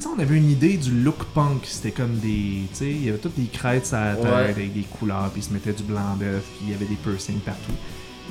sais, 0.00 0.08
on 0.16 0.18
avait 0.18 0.36
une 0.36 0.48
idée 0.50 0.76
du 0.78 0.90
look 1.02 1.22
punk. 1.34 1.62
C'était 1.66 1.90
comme 1.90 2.14
des. 2.20 2.62
Tu 2.70 2.74
sais, 2.76 2.90
il 2.90 3.04
y 3.04 3.08
avait 3.10 3.18
toutes 3.18 3.38
des 3.38 3.46
crêtes 3.48 3.92
à 3.92 4.10
la 4.10 4.14
tête 4.16 4.24
Ouais. 4.24 4.30
avec 4.48 4.72
des 4.72 4.82
couleurs, 4.98 5.28
puis 5.30 5.42
ils 5.42 5.44
se 5.44 5.52
mettaient 5.52 5.72
du 5.74 5.82
blanc 5.82 6.16
d'œuf, 6.18 6.42
puis 6.56 6.66
il 6.68 6.70
y 6.70 6.74
avait 6.74 6.86
des 6.86 6.94
piercings 6.94 7.40
partout. 7.40 7.72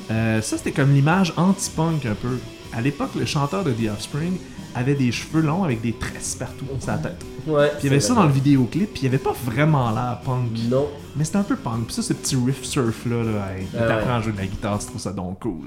Euh, 0.09 0.41
ça, 0.41 0.57
c'était 0.57 0.71
comme 0.71 0.93
l'image 0.93 1.33
anti-punk 1.37 2.05
un 2.07 2.15
peu. 2.15 2.39
À 2.73 2.81
l'époque, 2.81 3.11
le 3.15 3.25
chanteur 3.25 3.63
de 3.63 3.71
The 3.71 3.91
Offspring 3.93 4.37
avait 4.75 4.95
des 4.95 5.11
cheveux 5.11 5.41
longs 5.41 5.63
avec 5.63 5.81
des 5.81 5.93
tresses 5.93 6.35
partout 6.35 6.65
sur 6.79 6.91
la 6.91 6.97
tête. 6.97 7.25
Ouais. 7.47 7.69
Puis 7.69 7.83
il 7.83 7.85
y 7.85 7.89
avait 7.89 7.99
ça 7.99 8.13
dans 8.13 8.23
le 8.25 8.31
vidéoclip, 8.31 8.93
puis 8.93 9.03
il 9.03 9.07
avait 9.07 9.17
pas 9.17 9.33
vraiment 9.45 9.91
l'air 9.91 10.19
punk. 10.23 10.51
Non. 10.69 10.87
Mais 11.15 11.23
c'était 11.23 11.37
un 11.37 11.43
peu 11.43 11.55
punk. 11.55 11.85
Puis 11.85 11.95
ça, 11.95 12.01
ce 12.01 12.13
petit 12.13 12.35
riff 12.35 12.63
surf 12.63 13.05
là, 13.05 13.23
là 13.23 13.55
hey, 13.57 13.65
Ah 13.73 13.87
t'apprends 13.87 14.07
ouais. 14.09 14.15
à 14.17 14.21
jouer 14.21 14.33
de 14.33 14.37
la 14.37 14.45
guitare, 14.47 14.79
tu 14.79 14.87
trouves 14.87 15.01
ça 15.01 15.13
donc 15.13 15.39
cool. 15.39 15.65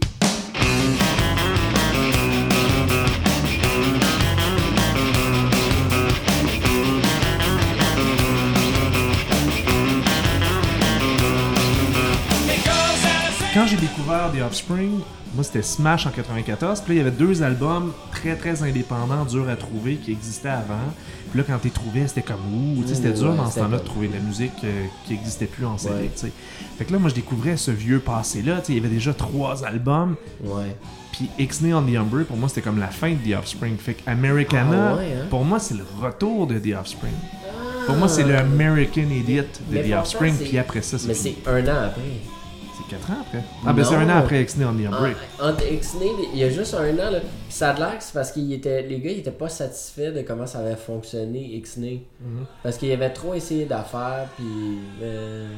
Découvert 14.29 14.49
The 14.49 14.51
Offspring, 14.51 15.01
moi 15.35 15.45
c'était 15.45 15.63
Smash 15.63 16.07
en 16.07 16.11
94, 16.11 16.81
puis 16.83 16.95
là 16.95 17.01
il 17.01 17.05
y 17.05 17.07
avait 17.09 17.17
deux 17.17 17.43
albums 17.43 17.93
très 18.13 18.37
très 18.37 18.63
indépendants, 18.63 19.25
durs 19.25 19.49
à 19.49 19.57
trouver, 19.57 19.97
qui 19.97 20.13
existaient 20.13 20.49
avant. 20.49 20.75
Puis 21.31 21.39
là 21.41 21.45
quand 21.47 21.59
t'es 21.59 21.69
trouvé, 21.71 22.07
c'était 22.09 22.23
comme 22.23 22.37
ouh, 22.55 22.83
tu 22.83 22.89
sais, 22.89 22.95
c'était 22.97 23.13
dur 23.13 23.31
ouais, 23.31 23.37
dans 23.37 23.51
ce 23.51 23.61
temps-là 23.61 23.79
de 23.79 23.85
trouver 23.85 24.09
de 24.09 24.15
la 24.15 24.21
musique 24.21 24.53
euh, 24.65 24.85
qui 25.07 25.15
existait 25.15 25.47
plus 25.47 25.67
en 25.67 25.77
CD, 25.77 25.95
Ouais. 25.95 26.11
tu 26.15 26.21
sais. 26.27 26.33
Fait 26.79 26.85
que 26.85 26.93
là 26.93 26.99
moi 26.99 27.11
je 27.11 27.15
découvrais 27.15 27.57
ce 27.57 27.71
vieux 27.71 27.99
passé-là, 28.01 28.61
tu 28.61 28.67
sais, 28.67 28.73
il 28.73 28.77
y 28.77 28.79
avait 28.79 28.95
déjà 28.95 29.13
trois 29.13 29.65
albums, 29.65 30.17
Ouais. 30.45 30.75
puis 31.13 31.29
X-Nay 31.39 31.75
on 31.75 31.83
the 31.83 31.95
Umber, 31.97 32.25
pour 32.25 32.37
moi 32.37 32.49
c'était 32.49 32.63
comme 32.63 32.79
la 32.79 32.89
fin 32.89 33.11
de 33.11 33.17
The 33.17 33.37
Offspring. 33.39 33.77
Fait 33.77 33.95
que 33.95 34.09
Americana, 34.11 34.93
Ah 34.93 34.97
ouais, 34.97 35.13
hein? 35.13 35.27
pour 35.31 35.45
moi 35.45 35.59
c'est 35.59 35.75
le 35.77 35.85
retour 36.01 36.47
de 36.47 36.59
The 36.59 36.75
Offspring. 36.81 37.13
Pour 37.87 37.97
moi 37.97 38.09
c'est 38.09 38.25
le 38.25 38.37
American 38.37 39.09
Idiot 39.11 39.43
de 39.71 39.75
Mais 39.75 39.83
The 39.89 39.93
Offspring, 39.95 40.35
puis 40.37 40.59
après 40.59 40.83
ça 40.83 40.99
c'est 40.99 41.09
Mais 41.09 41.15
c'est 41.15 41.37
un 41.47 41.63
an 41.65 41.85
après. 41.87 42.03
C'est 42.79 42.97
4 42.97 43.11
ans 43.11 43.15
après. 43.27 43.43
Ah 43.67 43.73
ben 43.73 43.85
c'est 43.85 43.95
un 43.97 44.09
an 44.09 44.19
après 44.19 44.43
X-Nay 44.43 44.65
on 44.65 44.73
the 44.75 44.87
Umber. 44.87 45.15
En- 45.41 45.49
Entre 45.49 45.73
X-Nay, 45.73 46.11
il 46.33 46.39
y 46.39 46.45
a 46.45 46.51
juste 46.51 46.75
un 46.75 46.93
an, 46.95 47.11
là. 47.11 47.21
Puis 47.21 47.29
ça 47.51 47.71
a 47.71 47.79
l'air 47.79 47.99
que 47.99 48.05
c'est 48.05 48.15
parce 48.15 48.31
que 48.33 48.39
les 48.41 48.59
gars, 48.59 49.11
ils 49.11 49.19
étaient 49.19 49.31
pas 49.33 49.49
satisfaits 49.49 50.13
de 50.15 50.23
comment 50.23 50.47
ça 50.47 50.61
avait 50.61 50.77
fonctionné, 50.77 51.41
X-Nay. 51.57 52.05
Mhm. 52.21 52.45
Parce 52.63 52.77
qu'ils 52.79 52.93
avaient 52.93 53.11
trop 53.13 53.35
essayé 53.35 53.65
d'affaires, 53.65 54.27
puis. 54.37 54.47
euh, 55.03 55.49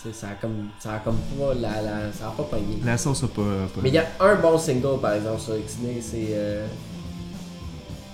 tu 0.00 0.08
sais, 0.10 0.14
ça 0.14 0.28
a 0.28 0.34
comme. 0.40 0.68
Ça 0.78 0.92
a 0.94 0.98
comme 0.98 1.16
pas. 1.38 1.54
La, 1.54 1.82
la- 1.82 2.12
ça 2.12 2.28
a 2.28 2.30
pas 2.30 2.44
pogné. 2.44 2.78
La 2.84 2.96
sauce 2.96 3.24
a 3.24 3.26
pas. 3.26 3.42
pas- 3.42 3.80
Mais 3.82 3.88
il 3.88 3.94
y 3.94 3.98
a 3.98 4.06
un 4.20 4.36
bon 4.36 4.56
single, 4.56 5.00
par 5.02 5.14
exemple, 5.14 5.40
sur 5.40 5.56
X-Nay, 5.56 5.98
c'est. 6.00 6.26
Euh, 6.30 6.66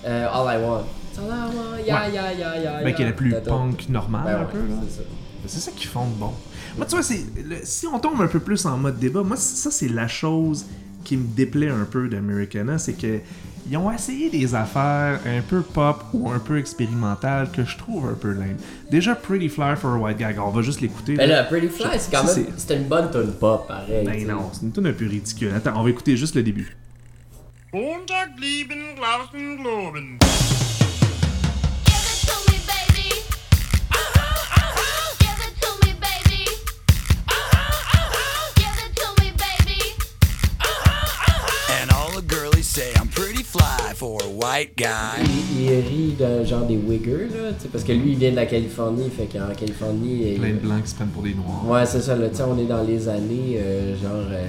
euh, 0.07 0.27
All 0.33 0.59
I 0.59 0.63
Want. 0.65 0.85
It's 1.11 1.19
All 1.19 1.27
I 1.27 1.57
Want, 1.57 1.85
yeah, 1.87 2.07
Ouais. 2.07 2.13
yeah, 2.13 2.33
yeah, 2.33 2.59
yeah. 2.61 2.83
Ben, 2.83 2.95
qui 2.95 3.03
est 3.03 3.07
la 3.07 3.13
plus 3.13 3.35
punk 3.47 3.89
normale, 3.91 4.23
Ben 4.25 4.35
un 4.37 4.41
ouais, 4.41 4.47
peu, 4.53 4.59
là. 4.59 4.75
c'est 4.89 4.97
ça. 4.97 5.03
C'est 5.47 5.61
ça 5.61 5.71
qui 5.77 5.87
font 5.87 6.07
de 6.07 6.15
bon. 6.15 6.33
Moi, 6.77 6.87
tu 6.87 6.97
vois, 6.97 7.05
le- 7.49 7.57
si 7.65 7.87
on 7.87 7.99
tombe 7.99 8.21
un 8.21 8.27
peu 8.27 8.41
plus 8.41 8.65
en 8.67 8.77
mode 8.79 8.99
débat, 8.99 9.23
moi, 9.23 9.37
ça, 9.37 9.71
c'est 9.71 9.89
la 9.89 10.09
chose 10.09 10.65
qui 11.05 11.17
me 11.17 11.27
déplaît 11.27 11.69
un 11.71 11.85
peu 11.85 12.09
d'Americana, 12.09 12.79
c'est 12.79 12.95
que 12.95 13.21
ils 13.71 13.77
ont 13.79 13.91
essayé 13.91 14.29
des 14.29 14.55
affaires 14.55 15.21
un 15.27 15.41
peu 15.41 15.63
pop 15.63 16.05
ou 16.13 16.31
un 16.31 16.39
peu 16.39 16.59
expérimentales 16.59 17.51
que 17.51 17.65
je 17.65 17.79
trouve 17.79 18.07
un 18.11 18.15
peu 18.15 18.33
lame. 18.33 18.57
Déjà, 18.91 19.15
Pretty 19.15 19.49
Fly 19.49 19.75
for 19.77 19.95
a 19.95 19.99
White 19.99 20.19
Guy, 20.19 20.39
on 20.39 20.51
va 20.51 20.61
juste 20.63 20.83
l'écouter. 20.83 21.15
Mais 21.17 21.27
là. 21.27 21.37
là, 21.37 21.45
Pretty 21.45 21.69
Fly, 21.69 21.99
c'est 21.99 22.11
quand 22.11 22.25
même. 22.25 22.47
C'était 22.59 22.77
une 22.77 22.89
bonne 22.89 23.11
tune 23.11 23.33
pop, 23.33 23.67
pareil. 23.67 24.05
Ben 24.05 24.27
non, 24.27 24.51
c'est 24.53 24.63
une 24.63 24.73
tune 24.73 24.87
un 24.87 24.93
peu 24.93 25.07
ridicule. 25.07 25.51
Attends, 25.57 25.73
on 25.77 25.83
va 25.83 25.91
écouter 25.91 26.15
juste 26.17 26.35
le 26.37 26.43
début. 26.43 26.77
For 43.95 44.19
a 44.23 44.27
white 44.29 44.77
guy. 44.77 45.23
Il, 45.59 45.63
il 45.63 45.81
rit 45.81 46.13
d'un 46.19 46.45
genre 46.45 46.67
des 46.67 46.77
wiggers, 46.77 47.29
là, 47.33 47.53
tu 47.57 47.63
sais, 47.63 47.69
parce 47.73 47.85
que 47.85 47.93
lui, 47.93 48.13
il 48.13 48.19
vient 48.19 48.31
de 48.31 48.37
la 48.37 48.47
Californie, 48.47 49.09
fait 49.11 49.27
qu'en 49.27 49.53
Californie... 49.55 50.33
il- 50.35 50.41
Plein 50.41 50.51
de 50.55 50.59
blancs 50.59 50.83
qui 50.83 50.91
se 50.91 50.95
prennent 50.97 51.09
pour 51.09 51.23
des 51.23 51.35
noirs. 51.35 51.69
Ouais, 51.69 51.87
c'est 51.87 52.01
ça, 52.01 52.17
là, 52.17 52.29
tu 52.29 52.37
sais, 52.37 52.43
on 52.43 52.59
est 52.59 52.67
dans 52.67 52.83
les 52.83 53.09
années, 53.09 53.57
euh, 53.59 53.97
genre... 53.97 54.27
euh, 54.31 54.45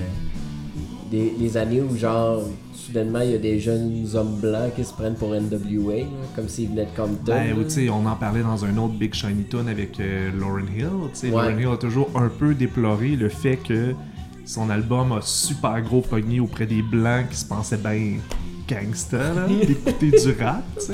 des, 1.12 1.34
les 1.40 1.56
années 1.58 1.82
où, 1.82 1.96
genre, 1.96 2.42
soudainement, 2.74 3.20
il 3.22 3.32
y 3.32 3.36
a 3.36 3.38
des 3.38 3.60
jeunes 3.60 4.06
hommes 4.16 4.40
blancs 4.42 4.74
qui 4.76 4.84
se 4.84 4.92
prennent 4.94 5.14
pour 5.14 5.30
NWA, 5.30 5.98
là, 5.98 6.04
comme 6.36 6.50
s'ils 6.50 6.70
venaient 6.70 6.86
de 6.86 6.96
Compton. 6.96 7.16
Ben, 7.28 7.56
tu 7.64 7.70
sais, 7.70 7.90
on 7.90 8.06
en 8.06 8.16
parlait 8.16 8.42
dans 8.42 8.66
un 8.66 8.76
autre 8.78 8.94
Big 8.96 9.14
Shiny 9.14 9.44
Tune 9.44 9.70
avec 9.70 10.00
euh, 10.00 10.32
Lauryn 10.38 10.66
Hill. 10.76 10.88
Tu 11.14 11.20
sais, 11.20 11.28
Ouais. 11.30 11.44
Lauryn 11.44 11.60
Hill 11.60 11.68
a 11.74 11.78
toujours 11.78 12.10
un 12.16 12.28
peu 12.30 12.56
déploré 12.56 13.10
le 13.16 13.30
fait 13.30 13.58
que 13.58 13.94
son 14.46 14.70
album 14.72 15.12
a 15.12 15.20
super 15.22 15.80
gros 15.82 16.02
pogné 16.02 16.40
auprès 16.40 16.66
des 16.66 16.82
blancs 16.82 17.30
qui 17.30 17.38
se 17.38 17.46
pensaient 17.46 17.78
bien 17.78 18.18
gangsta, 18.68 19.18
là, 19.18 19.48
d'écouter 19.48 20.12
du 20.12 20.44
rap, 20.44 20.64
tu 20.80 20.86
sais. 20.88 20.94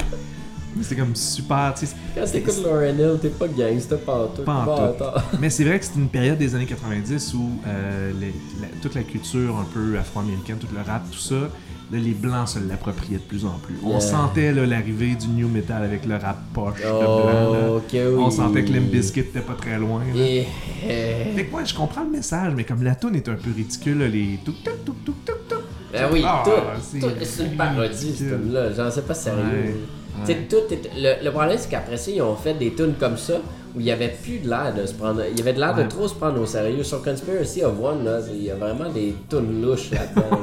Mais 0.75 0.83
c'est 0.83 0.95
comme 0.95 1.13
super, 1.15 1.73
tu 1.77 1.85
sais. 1.85 1.95
Quand 2.15 2.25
t'écoutes 2.31 2.63
Lauryn 2.63 2.97
Hill, 2.97 3.17
t'es 3.21 3.27
pas 3.27 3.47
gangsta 3.47 3.97
pantoute. 3.97 4.45
Pas 4.45 4.53
en 4.53 4.63
Bon, 4.65 4.75
tout. 4.77 4.83
attends. 5.03 5.21
Mais 5.39 5.49
c'est 5.49 5.65
vrai 5.65 5.77
que 5.79 5.85
c'est 5.85 5.95
une 5.95 6.07
période 6.07 6.37
des 6.37 6.55
années 6.55 6.65
90 6.65 7.33
où 7.33 7.49
euh, 7.67 8.11
les- 8.19 8.33
la- 8.61 8.67
toute 8.81 8.95
la 8.95 9.03
culture 9.03 9.57
un 9.57 9.65
peu 9.73 9.97
afro-américaine, 9.99 10.57
tout 10.59 10.67
le 10.73 10.79
rap, 10.81 11.03
tout 11.11 11.17
ça, 11.19 11.35
là, 11.35 11.49
les 11.99 12.13
blancs 12.13 12.47
se 12.47 12.59
l'appropriaient 12.59 13.17
de 13.17 13.21
plus 13.23 13.43
en 13.45 13.59
plus. 13.61 13.75
On 13.83 13.89
Yeah. 13.89 13.99
sentait 13.99 14.53
l'arrivée 14.53 15.15
du 15.15 15.27
new 15.27 15.49
metal 15.49 15.83
avec 15.83 16.05
le 16.05 16.15
rap 16.15 16.37
poche 16.53 16.79
de 16.81 16.87
Oh, 16.87 17.21
blanc. 17.23 17.51
là. 17.51 17.81
oui. 17.93 17.99
On 18.17 18.31
sentait 18.31 18.63
que 18.63 18.71
Limp 18.71 18.89
Bizkit 18.89 19.19
était 19.19 19.41
pas 19.41 19.55
très 19.55 19.77
loin. 19.77 19.99
là. 20.15 20.21
Euh, 20.21 21.35
Fait 21.35 21.45
que 21.47 21.53
ouais, 21.53 21.65
je 21.65 21.75
comprends 21.75 22.05
le 22.05 22.11
message, 22.11 22.53
mais 22.55 22.63
comme 22.63 22.81
la 22.81 22.95
tune 22.95 23.15
est 23.15 23.27
un 23.27 23.33
peu 23.35 23.51
ridicule, 23.53 23.99
là, 23.99 24.07
les 24.07 24.39
tout 24.45 24.53
tout 24.63 24.71
tout 24.85 24.95
tout 25.13 25.13
tout. 25.49 25.55
Ben 25.91 26.09
oui, 26.11 26.23
Ah, 26.25 26.41
tout, 26.45 26.51
c'est 26.81 26.99
tout, 26.99 27.07
c'est 27.23 27.43
une 27.45 27.57
parodie, 27.57 28.13
ce 28.15 28.23
tune-là. 28.23 28.71
J'en 28.75 28.89
sais 28.91 29.01
pas 29.01 29.13
sérieux. 29.13 29.77
Ouais, 30.27 30.47
tout 30.49 30.73
est- 30.73 30.89
le, 30.97 31.23
le 31.25 31.31
problème, 31.31 31.57
c'est 31.57 31.69
qu'après 31.69 31.97
ça, 31.97 32.11
ils 32.11 32.21
ont 32.21 32.35
fait 32.35 32.53
des 32.53 32.73
tunes 32.73 32.93
comme 32.99 33.17
ça 33.17 33.35
où 33.75 33.79
il 33.79 33.85
y 33.85 33.91
avait 33.91 34.09
plus 34.21 34.39
de 34.39 34.49
l'air 34.49 34.73
de 34.73 34.85
se 34.85 34.93
prendre. 34.93 35.21
Il 35.31 35.37
y 35.37 35.41
avait 35.41 35.53
de 35.53 35.59
l'air 35.59 35.75
Ouais. 35.75 35.83
de 35.85 35.89
trop 35.89 36.07
se 36.07 36.13
prendre 36.15 36.39
au 36.41 36.45
sérieux. 36.45 36.83
Sur 36.83 37.01
Conspiracy 37.01 37.63
of 37.63 37.73
One, 37.81 38.03
là, 38.03 38.19
il 38.33 38.43
y 38.43 38.51
a 38.51 38.55
vraiment 38.55 38.89
des 38.89 39.15
tunes 39.29 39.61
louches 39.61 39.91
là-dedans. 39.91 40.39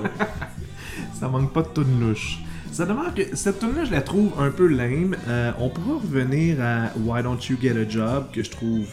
Ça 1.20 1.28
manque 1.28 1.52
pas 1.52 1.62
de 1.62 1.68
tune 1.74 2.00
louche. 2.00 2.38
Ça 2.72 2.84
demeure 2.86 3.12
que 3.14 3.22
cette 3.34 3.58
tune 3.58 3.74
là 3.76 3.84
je 3.84 3.90
la 3.90 4.02
trouve 4.02 4.30
un 4.38 4.50
peu 4.50 4.66
lame. 4.68 5.16
Euh, 5.28 5.50
on 5.58 5.68
pourra 5.68 5.94
revenir 6.00 6.58
à 6.60 6.90
Why 7.04 7.22
Don't 7.22 7.38
You 7.48 7.56
Get 7.60 7.70
a 7.72 7.88
Job, 7.88 8.26
que 8.32 8.42
je 8.42 8.50
trouve 8.50 8.86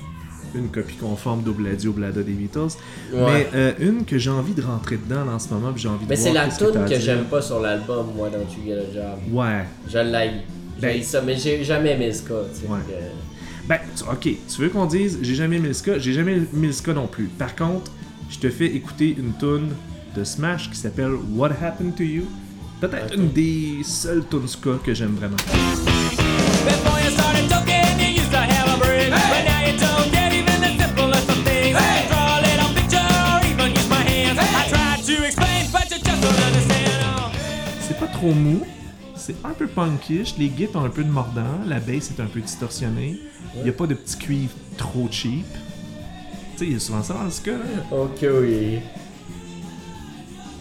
une 0.55 0.69
copie 0.69 0.95
conforme 0.95 1.41
d'Obladi 1.43 1.87
Oblada 1.87 2.21
des 2.23 2.31
Beatles. 2.33 2.77
Ouais. 3.13 3.21
Mais 3.25 3.47
euh, 3.53 3.73
une 3.79 4.05
que 4.05 4.17
j'ai 4.17 4.29
envie 4.29 4.53
de 4.53 4.61
rentrer 4.61 4.97
dedans 4.97 5.27
en 5.31 5.39
ce 5.39 5.49
moment, 5.53 5.71
puis 5.73 5.81
j'ai 5.83 5.89
envie 5.89 6.05
Mais 6.07 6.15
de 6.15 6.21
c'est 6.21 6.31
voir 6.31 6.45
la 6.47 6.49
que 6.49 6.71
tune 6.71 6.85
que 6.85 6.99
j'aime 6.99 7.25
pas 7.25 7.41
sur 7.41 7.59
l'album, 7.59 8.07
moi, 8.15 8.29
dans 8.29 8.45
Tu 8.45 8.65
Get 8.65 8.73
a 8.73 8.93
Job. 8.93 9.19
Ouais. 9.31 9.65
Je 9.87 9.97
l'haïs. 9.97 10.31
Ben- 10.81 11.01
ça, 11.03 11.21
mais 11.21 11.37
j'ai 11.37 11.63
jamais 11.63 11.91
aimé 11.91 12.11
ce 12.11 12.23
cas, 12.23 12.33
tu 12.53 12.61
sais. 12.61 12.67
Ouais. 12.67 12.79
que- 12.87 13.67
Ben, 13.67 13.79
ok, 14.11 14.21
tu 14.21 14.61
veux 14.61 14.69
qu'on 14.69 14.85
dise 14.85 15.19
j'ai 15.21 15.35
jamais 15.35 15.55
aimé 15.55 15.69
le 15.69 15.73
ska, 15.73 15.97
j'ai 15.99 16.13
jamais 16.13 16.33
aimé 16.33 16.67
le 16.67 16.71
ska 16.73 16.93
non 16.93 17.07
plus. 17.07 17.25
Par 17.25 17.55
contre, 17.55 17.91
je 18.29 18.37
te 18.39 18.49
fais 18.49 18.67
écouter 18.67 19.15
une 19.17 19.31
tune 19.39 19.69
de 20.15 20.23
Smash 20.23 20.69
qui 20.69 20.77
s'appelle 20.77 21.13
What 21.33 21.51
Happened 21.63 21.95
to 21.95 22.03
You. 22.03 22.23
Peut-être 22.81 23.15
une 23.15 23.29
des 23.31 23.77
seules 23.83 24.23
tunes 24.29 24.47
ska 24.47 24.71
que 24.83 24.93
j'aime 24.93 25.15
vraiment. 25.15 25.37
Trop 38.15 38.31
mou, 38.33 38.61
c'est 39.15 39.35
un 39.43 39.51
peu 39.51 39.67
punkish, 39.67 40.35
les 40.37 40.49
guides 40.49 40.75
ont 40.75 40.83
un 40.85 40.89
peu 40.89 41.03
de 41.03 41.09
mordant, 41.09 41.59
la 41.67 41.79
bass 41.79 42.11
est 42.11 42.21
un 42.21 42.25
peu 42.27 42.41
distorsionnée, 42.41 43.19
il 43.59 43.65
y 43.65 43.69
a 43.69 43.73
pas 43.73 43.87
de 43.87 43.93
petits 43.93 44.17
cuivres 44.17 44.53
trop 44.77 45.07
cheap. 45.11 45.45
Tu 46.53 46.59
sais, 46.59 46.65
il 46.65 46.73
y 46.73 46.75
a 46.75 46.79
souvent 46.79 47.03
ça 47.03 47.13
dans 47.15 47.23
le 47.23 47.29
ska, 47.29 47.51
là. 47.51 47.57
Ok, 47.91 48.19
oui. 48.41 48.79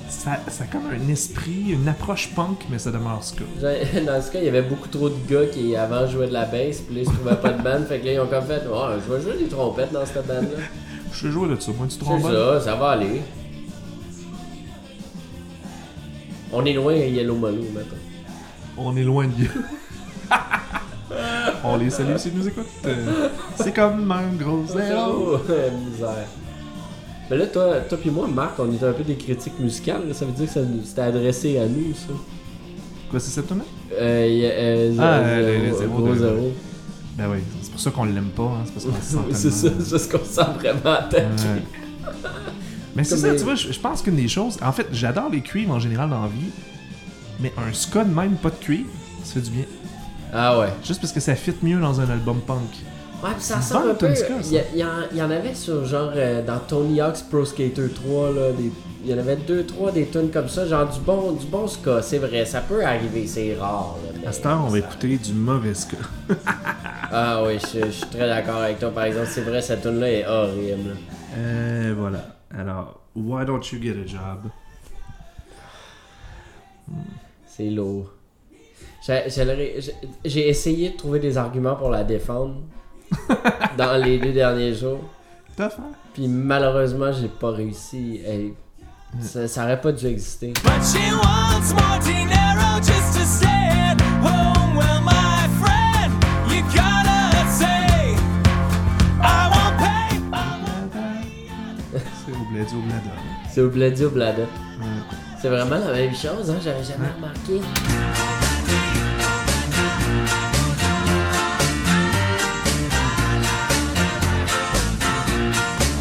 Ça, 0.08 0.38
ça 0.48 0.64
a 0.64 0.66
comme 0.66 0.86
un 0.90 1.08
esprit, 1.12 1.70
une 1.72 1.86
approche 1.88 2.30
punk, 2.34 2.64
mais 2.70 2.78
ça 2.78 2.90
demeure 2.90 3.22
ska. 3.22 3.44
J'ai- 3.60 4.00
Dans 4.06 4.20
ce 4.22 4.30
cas, 4.30 4.38
il 4.38 4.44
y 4.46 4.48
avait 4.48 4.62
beaucoup 4.62 4.88
trop 4.88 5.08
de 5.08 5.16
gars 5.28 5.46
qui 5.52 5.76
avant 5.76 6.06
jouaient 6.08 6.28
de 6.28 6.32
la 6.32 6.44
bass, 6.46 6.78
puis 6.80 6.96
là 6.96 7.02
ils 7.02 7.06
se 7.06 7.12
trouvaient 7.12 7.36
pas 7.36 7.50
de 7.52 7.62
band, 7.62 7.84
fait 7.88 8.00
que 8.00 8.06
là 8.06 8.12
ils 8.14 8.20
ont 8.20 8.26
comme 8.26 8.44
fait, 8.44 8.62
oh, 8.72 8.86
je 9.06 9.12
vais 9.12 9.20
jouer 9.22 9.38
des 9.38 9.48
trompettes 9.48 9.92
dans 9.92 10.06
cette 10.06 10.26
bande-là. 10.26 10.58
Je 11.12 11.18
suis 11.18 11.30
joué 11.30 11.48
de 11.48 11.60
ça, 11.60 11.70
moi, 11.78 11.86
tu 11.88 11.96
te 11.96 12.04
C'est 12.04 12.20
ça, 12.22 12.60
ça 12.60 12.74
va 12.74 12.88
aller. 12.90 13.20
On 16.54 16.64
est 16.64 16.72
loin 16.72 16.92
à 16.94 16.96
Yellow 16.98 17.34
Molo 17.34 17.62
maintenant. 17.74 17.98
On 18.76 18.96
est 18.96 19.02
loin 19.02 19.26
de. 19.26 19.32
On 21.64 21.76
les 21.76 21.90
salue 21.90 22.16
s'ils 22.16 22.34
nous 22.34 22.46
écoutent. 22.46 22.66
C'est 23.56 23.72
comme 23.74 24.10
un 24.12 24.32
gros 24.38 24.64
zéro. 24.66 25.36
Oh, 25.36 25.38
misère. 25.90 26.26
Mais 27.30 27.38
là, 27.38 27.46
toi, 27.46 27.76
toi 27.88 27.98
puis 28.00 28.10
moi, 28.10 28.26
Marc, 28.28 28.58
on 28.58 28.70
était 28.72 28.84
un 28.84 28.92
peu 28.92 29.02
des 29.02 29.14
critiques 29.16 29.58
musicales. 29.58 30.06
là. 30.08 30.14
Ça 30.14 30.24
veut 30.26 30.32
dire 30.32 30.46
que 30.46 30.52
ça 30.52 30.60
c'était 30.84 31.00
adressé 31.00 31.58
à 31.58 31.66
nous, 31.66 31.94
ça. 31.94 32.12
Quoi, 33.10 33.18
c'est 33.20 33.30
cette 33.30 33.46
tune 33.48 33.62
Euh, 33.98 34.26
y 34.28 34.44
a, 34.46 34.50
euh, 34.50 34.92
zéro, 34.92 35.02
Ah, 35.02 35.24
zéro, 35.24 35.62
les 35.64 35.72
zéros 35.72 35.98
gros 36.02 36.12
de- 36.14 36.18
zéro. 36.18 36.52
Ben 37.16 37.24
oui, 37.30 37.38
c'est 37.62 37.70
pour 37.70 37.80
ça 37.80 37.90
qu'on 37.92 38.04
l'aime 38.04 38.30
pas, 38.36 38.42
hein, 38.42 38.64
c'est 38.66 38.72
parce 38.74 38.86
qu'on 38.86 39.00
se 39.00 39.00
sent 39.12 39.18
c'est 39.32 39.50
ça, 39.52 39.68
c'est 39.80 39.90
parce 39.90 40.06
qu'on 40.08 40.18
se 40.18 40.34
sent 40.34 40.50
vraiment 40.58 40.98
attaqué. 40.98 41.24
Ouais. 41.26 42.12
Mais 42.96 43.04
c'est 43.04 43.16
ça, 43.16 43.30
les- 43.32 43.36
tu 43.38 43.44
vois, 43.44 43.54
je, 43.56 43.72
je 43.72 43.78
pense 43.80 44.02
qu'une 44.02 44.16
des 44.16 44.28
choses. 44.28 44.56
En 44.62 44.72
fait, 44.72 44.86
j'adore 44.92 45.28
les 45.30 45.40
cuivres 45.40 45.72
en 45.74 45.80
général 45.80 46.10
dans 46.10 46.22
la 46.22 46.28
vie, 46.28 46.50
mais 47.40 47.52
un 47.58 47.72
ska 47.72 48.04
de 48.04 48.14
même, 48.14 48.34
pas 48.36 48.50
de 48.50 48.56
cuivre, 48.56 48.88
ça 49.24 49.34
fait 49.34 49.40
du 49.40 49.50
bien. 49.50 49.64
Ah 50.32 50.58
ouais. 50.58 50.68
Juste 50.84 51.00
parce 51.00 51.12
que 51.12 51.20
ça 51.20 51.34
fit 51.34 51.54
mieux 51.62 51.80
dans 51.80 52.00
un 52.00 52.08
album 52.10 52.40
punk. 52.40 52.58
Ouais, 53.22 53.30
pis 53.38 53.44
ça 53.44 53.56
ressemble 53.56 53.90
un 53.90 53.94
peu. 53.94 54.12
Il 54.44 54.52
y, 54.76 54.78
y 54.80 54.84
en- 54.84 54.88
il 55.12 55.16
y 55.18 55.22
en 55.22 55.30
avait 55.30 55.54
sur 55.54 55.84
genre 55.86 56.10
euh, 56.14 56.42
dans 56.44 56.58
Tony 56.58 57.00
Hawk's 57.00 57.22
Pro 57.22 57.44
Skater 57.44 57.88
3 57.94 58.32
là, 58.32 58.52
des- 58.52 58.70
il 59.06 59.10
y 59.10 59.14
en 59.14 59.18
avait 59.18 59.36
deux 59.36 59.64
trois 59.64 59.92
des 59.92 60.06
tunes 60.06 60.30
comme 60.30 60.48
ça, 60.48 60.66
genre 60.66 60.88
du 60.88 60.98
bon 61.00 61.32
du 61.32 61.46
bon 61.46 61.66
ska, 61.68 62.00
c'est 62.02 62.18
vrai, 62.18 62.44
ça 62.46 62.60
peut 62.62 62.84
arriver, 62.84 63.26
c'est 63.26 63.54
rare. 63.54 63.96
Là, 64.22 64.28
À 64.30 64.32
cette 64.32 64.46
heure, 64.46 64.62
on 64.66 64.68
va 64.70 64.78
écouter 64.78 65.16
du 65.18 65.32
mauvais 65.32 65.74
ska. 65.74 65.96
Ah 67.16 67.42
oui, 67.46 67.58
je, 67.72 67.86
je 67.86 67.90
suis 67.90 68.06
très 68.06 68.26
d'accord 68.28 68.56
avec 68.56 68.80
toi. 68.80 68.90
Par 68.90 69.04
exemple, 69.04 69.28
c'est 69.30 69.42
vrai, 69.42 69.60
cette 69.62 69.82
tune 69.82 70.00
là 70.00 70.10
est 70.10 70.26
horrible. 70.26 70.96
Euh, 71.36 71.94
voilà. 71.96 72.33
Alors, 72.56 73.00
Why 73.16 73.44
Don't 73.44 73.60
You 73.72 73.80
Get 73.82 74.00
a 74.00 74.06
Job? 74.06 74.50
C'est 77.46 77.70
lourd. 77.70 78.10
J'ai- 79.06 80.48
essayé 80.48 80.90
de 80.90 80.96
trouver 80.96 81.18
des 81.20 81.36
arguments 81.36 81.76
pour 81.76 81.90
la 81.90 82.04
défendre 82.04 82.62
dans 83.78 84.02
les 84.02 84.18
deux 84.18 84.32
derniers 84.32 84.74
jours. 84.74 85.00
Tough, 85.56 85.72
hein? 85.78 85.92
Puis 86.14 86.26
malheureusement, 86.26 87.12
j'ai 87.12 87.28
pas 87.28 87.50
réussi. 87.50 88.20
Hey, 88.24 88.54
ça, 89.20 89.46
ça 89.46 89.64
aurait 89.64 89.80
pas 89.80 89.92
dû 89.92 90.06
exister. 90.06 90.52
But 90.64 90.82
she 90.82 91.12
wants 91.12 91.72
more 91.74 91.98
dinero 92.00 92.78
just 92.82 93.14
to 93.18 93.24
stay 93.24 93.46
at 93.46 94.00
home. 94.22 94.76
Well, 94.76 95.00
my 95.02 95.13
C'est 102.56 102.76
au 102.76 102.80
bled, 102.80 102.94
au 102.94 103.00
bled. 103.00 103.02
C'est 103.50 103.60
au 103.60 103.68
bledi 103.68 104.04
au 104.04 104.10
blada. 104.10 104.42
C'est 105.42 105.48
vraiment 105.48 105.76
la 105.76 105.92
même 105.92 106.14
chose, 106.14 106.48
hein? 106.48 106.58
J'avais 106.62 106.84
jamais 106.84 107.08
remarqué. 107.16 107.60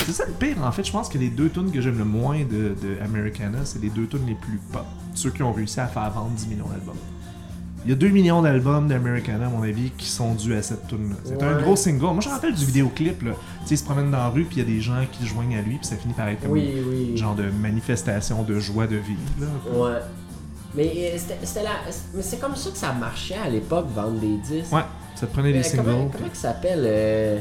C'est 0.06 0.12
ça 0.12 0.26
le 0.26 0.34
pire, 0.34 0.58
en 0.64 0.72
fait. 0.72 0.84
Je 0.84 0.92
pense 0.92 1.10
que 1.10 1.18
les 1.18 1.30
deux 1.30 1.50
tunes 1.50 1.72
que 1.72 1.82
j'aime 1.82 1.98
le 1.98 2.06
moins 2.06 2.40
de, 2.40 2.76
de 2.82 3.02
Americana, 3.04 3.60
c'est 3.64 3.82
les 3.82 3.90
deux 3.90 4.06
tunes 4.06 4.26
les 4.28 4.36
plus 4.36 4.60
pop. 4.72 4.86
Ceux 5.16 5.32
qui 5.32 5.42
ont 5.42 5.54
réussi 5.54 5.80
à 5.80 5.88
faire 5.88 6.10
vendre 6.12 6.32
10 6.32 6.48
millions 6.48 6.68
d'albums. 6.68 6.96
Il 7.86 7.90
y 7.90 7.94
a 7.94 7.96
2 7.98 8.08
millions 8.10 8.42
d'albums 8.42 8.88
d'Americana, 8.88 9.48
à 9.48 9.50
mon 9.50 9.62
avis, 9.64 9.90
qui 9.98 10.08
sont 10.08 10.36
dus 10.36 10.56
à 10.56 10.62
cette 10.62 10.88
tune-là. 10.88 11.16
C'est 11.26 11.44
un 11.44 11.62
gros 11.62 11.76
single. 11.76 12.06
Moi, 12.14 12.22
je 12.22 12.30
me 12.30 12.34
rappelle 12.34 12.56
du 12.56 12.66
vidéoclip, 12.66 13.22
là. 13.24 13.32
Tu 13.32 13.68
sais, 13.68 13.76
il 13.76 13.78
se 13.78 13.84
promène 13.84 14.10
dans 14.10 14.18
la 14.20 14.30
rue, 14.30 14.46
puis 14.46 14.58
il 14.58 14.60
y 14.60 14.62
a 14.62 14.74
des 14.76 14.80
gens 14.82 15.02
qui 15.12 15.24
se 15.24 15.28
joignent 15.30 15.58
à 15.58 15.62
lui, 15.62 15.76
puis 15.76 15.86
ça 15.86 15.98
finit 15.98 16.14
par 16.14 16.30
être 16.30 16.42
comme 16.42 16.52
Oui, 16.52 16.70
oui. 16.88 17.08
une 17.12 17.18
genre 17.18 17.36
de 17.36 17.44
manifestation 17.62 18.44
de 18.44 18.58
joie 18.60 18.88
de 18.88 18.96
vivre, 18.96 19.20
là. 19.42 19.48
un. 19.74 19.78
Ouais. 19.80 20.00
Mais 20.76 20.86
euh, 20.96 21.18
c'était 21.18 21.38
c'était 21.44 21.64
la... 21.64 21.70
mais 22.16 22.22
c'est 22.24 22.40
comme 22.40 22.56
ça 22.56 22.72
que 22.72 22.78
ça 22.78 22.94
marchait 22.94 23.36
à 23.36 23.50
l'époque, 23.50 23.88
vendre 23.94 24.20
des 24.20 24.38
disques. 24.38 24.72
Ouais, 24.74 24.82
ça 25.14 25.28
te 25.28 25.34
prenait 25.34 25.50
Euh, 25.50 25.58
des 25.58 25.64
singles. 25.64 25.84
comment, 25.86 26.08
comment 26.08 26.28
il 26.34 26.40
s'appelle 26.40 26.84
euh, 26.86 27.40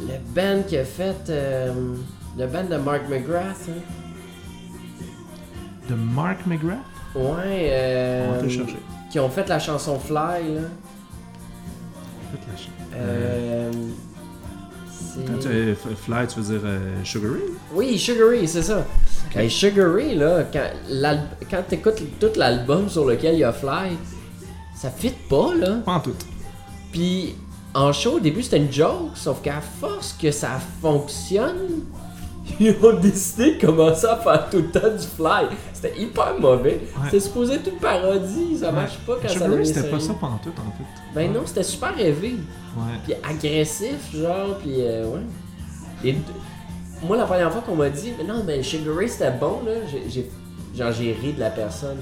Le 0.00 0.06
band 0.34 0.62
qui 0.66 0.76
a 0.78 0.84
fait. 0.84 1.28
euh, 1.28 1.72
le 2.38 2.46
band 2.46 2.64
de 2.64 2.76
Mark 2.78 3.02
McGrath. 3.10 3.68
hein? 3.68 3.72
De 5.88 5.94
Mark 5.94 6.46
McGrath? 6.46 6.78
Ouais. 7.14 7.68
Euh, 7.70 8.28
On 8.28 8.32
va 8.36 8.42
te 8.42 8.48
chercher. 8.48 8.76
Qui 9.10 9.18
ont 9.18 9.28
fait 9.28 9.48
la 9.48 9.58
chanson 9.58 9.98
Fly, 9.98 10.54
là. 10.54 10.60
Euh. 12.94 13.70
Quand 15.26 15.38
tu 15.40 15.48
euh, 15.48 15.74
Fly, 15.74 16.26
tu 16.28 16.40
veux 16.40 16.58
dire 16.58 16.62
euh, 16.64 17.04
Sugary? 17.04 17.40
Oui, 17.74 17.98
Sugary, 17.98 18.46
c'est 18.46 18.62
ça. 18.62 18.86
Hey, 19.34 19.50
Sugary, 19.50 20.14
là, 20.14 20.44
quand, 20.52 20.70
quand 21.50 21.62
t'écoutes 21.68 22.02
tout 22.18 22.30
l'album 22.36 22.88
sur 22.88 23.04
lequel 23.04 23.34
il 23.34 23.40
y 23.40 23.44
a 23.44 23.52
Fly, 23.52 23.96
ça 24.74 24.90
fit 24.90 25.14
pas, 25.28 25.54
là. 25.54 25.78
Pas 25.84 25.92
en 25.92 26.00
tout. 26.00 26.14
Puis 26.92 27.34
en 27.74 27.92
show, 27.92 28.16
au 28.16 28.20
début, 28.20 28.42
c'était 28.42 28.58
une 28.58 28.72
joke, 28.72 29.10
sauf 29.14 29.42
qu'à 29.42 29.60
force 29.60 30.16
que 30.20 30.30
ça 30.30 30.60
fonctionne, 30.80 31.84
ils 32.58 32.74
ont 32.84 32.92
décidé 32.98 33.56
de 33.56 33.66
commencer 33.66 34.06
à 34.06 34.16
faire 34.16 34.48
tout 34.50 34.58
le 34.58 34.70
temps 34.70 34.88
du 34.90 35.06
fly. 35.06 35.46
C'était 35.72 36.00
hyper 36.00 36.34
mauvais. 36.38 36.80
C'était 37.04 37.20
supposé 37.20 37.54
être 37.54 37.68
une 37.68 37.78
parodie, 37.78 38.58
ça 38.58 38.72
marche 38.72 38.98
pas 38.98 39.16
quand 39.22 39.28
ça 39.28 39.34
Sugary, 39.34 39.50
devient 39.58 39.66
c'était 39.66 39.88
pas 39.90 40.00
ça 40.00 40.12
en 40.12 40.16
tout, 40.16 40.50
en 40.50 40.70
fait. 40.72 40.84
Ben 41.14 41.32
non, 41.32 41.42
c'était 41.46 41.62
super 41.62 41.94
rêvé. 41.94 42.36
Ouais. 42.76 42.82
Puis 43.04 43.14
agressif, 43.28 44.14
genre, 44.14 44.56
puis 44.58 44.76
euh, 44.78 45.06
ouais. 45.06 45.20
Et 46.04 46.16
moi, 47.06 47.16
la 47.16 47.24
première 47.24 47.50
fois 47.52 47.62
qu'on 47.62 47.76
m'a 47.76 47.88
dit, 47.90 48.12
mais 48.18 48.24
non, 48.24 48.42
mais 48.46 48.62
Sugar 48.62 48.94
Ray 48.96 49.08
c'était 49.08 49.30
bon, 49.32 49.60
là, 49.66 49.72
j'ai- 50.08 50.30
genre, 50.76 50.92
j'ai 50.92 51.12
ri 51.12 51.32
de 51.32 51.40
la 51.40 51.50
personne. 51.50 51.98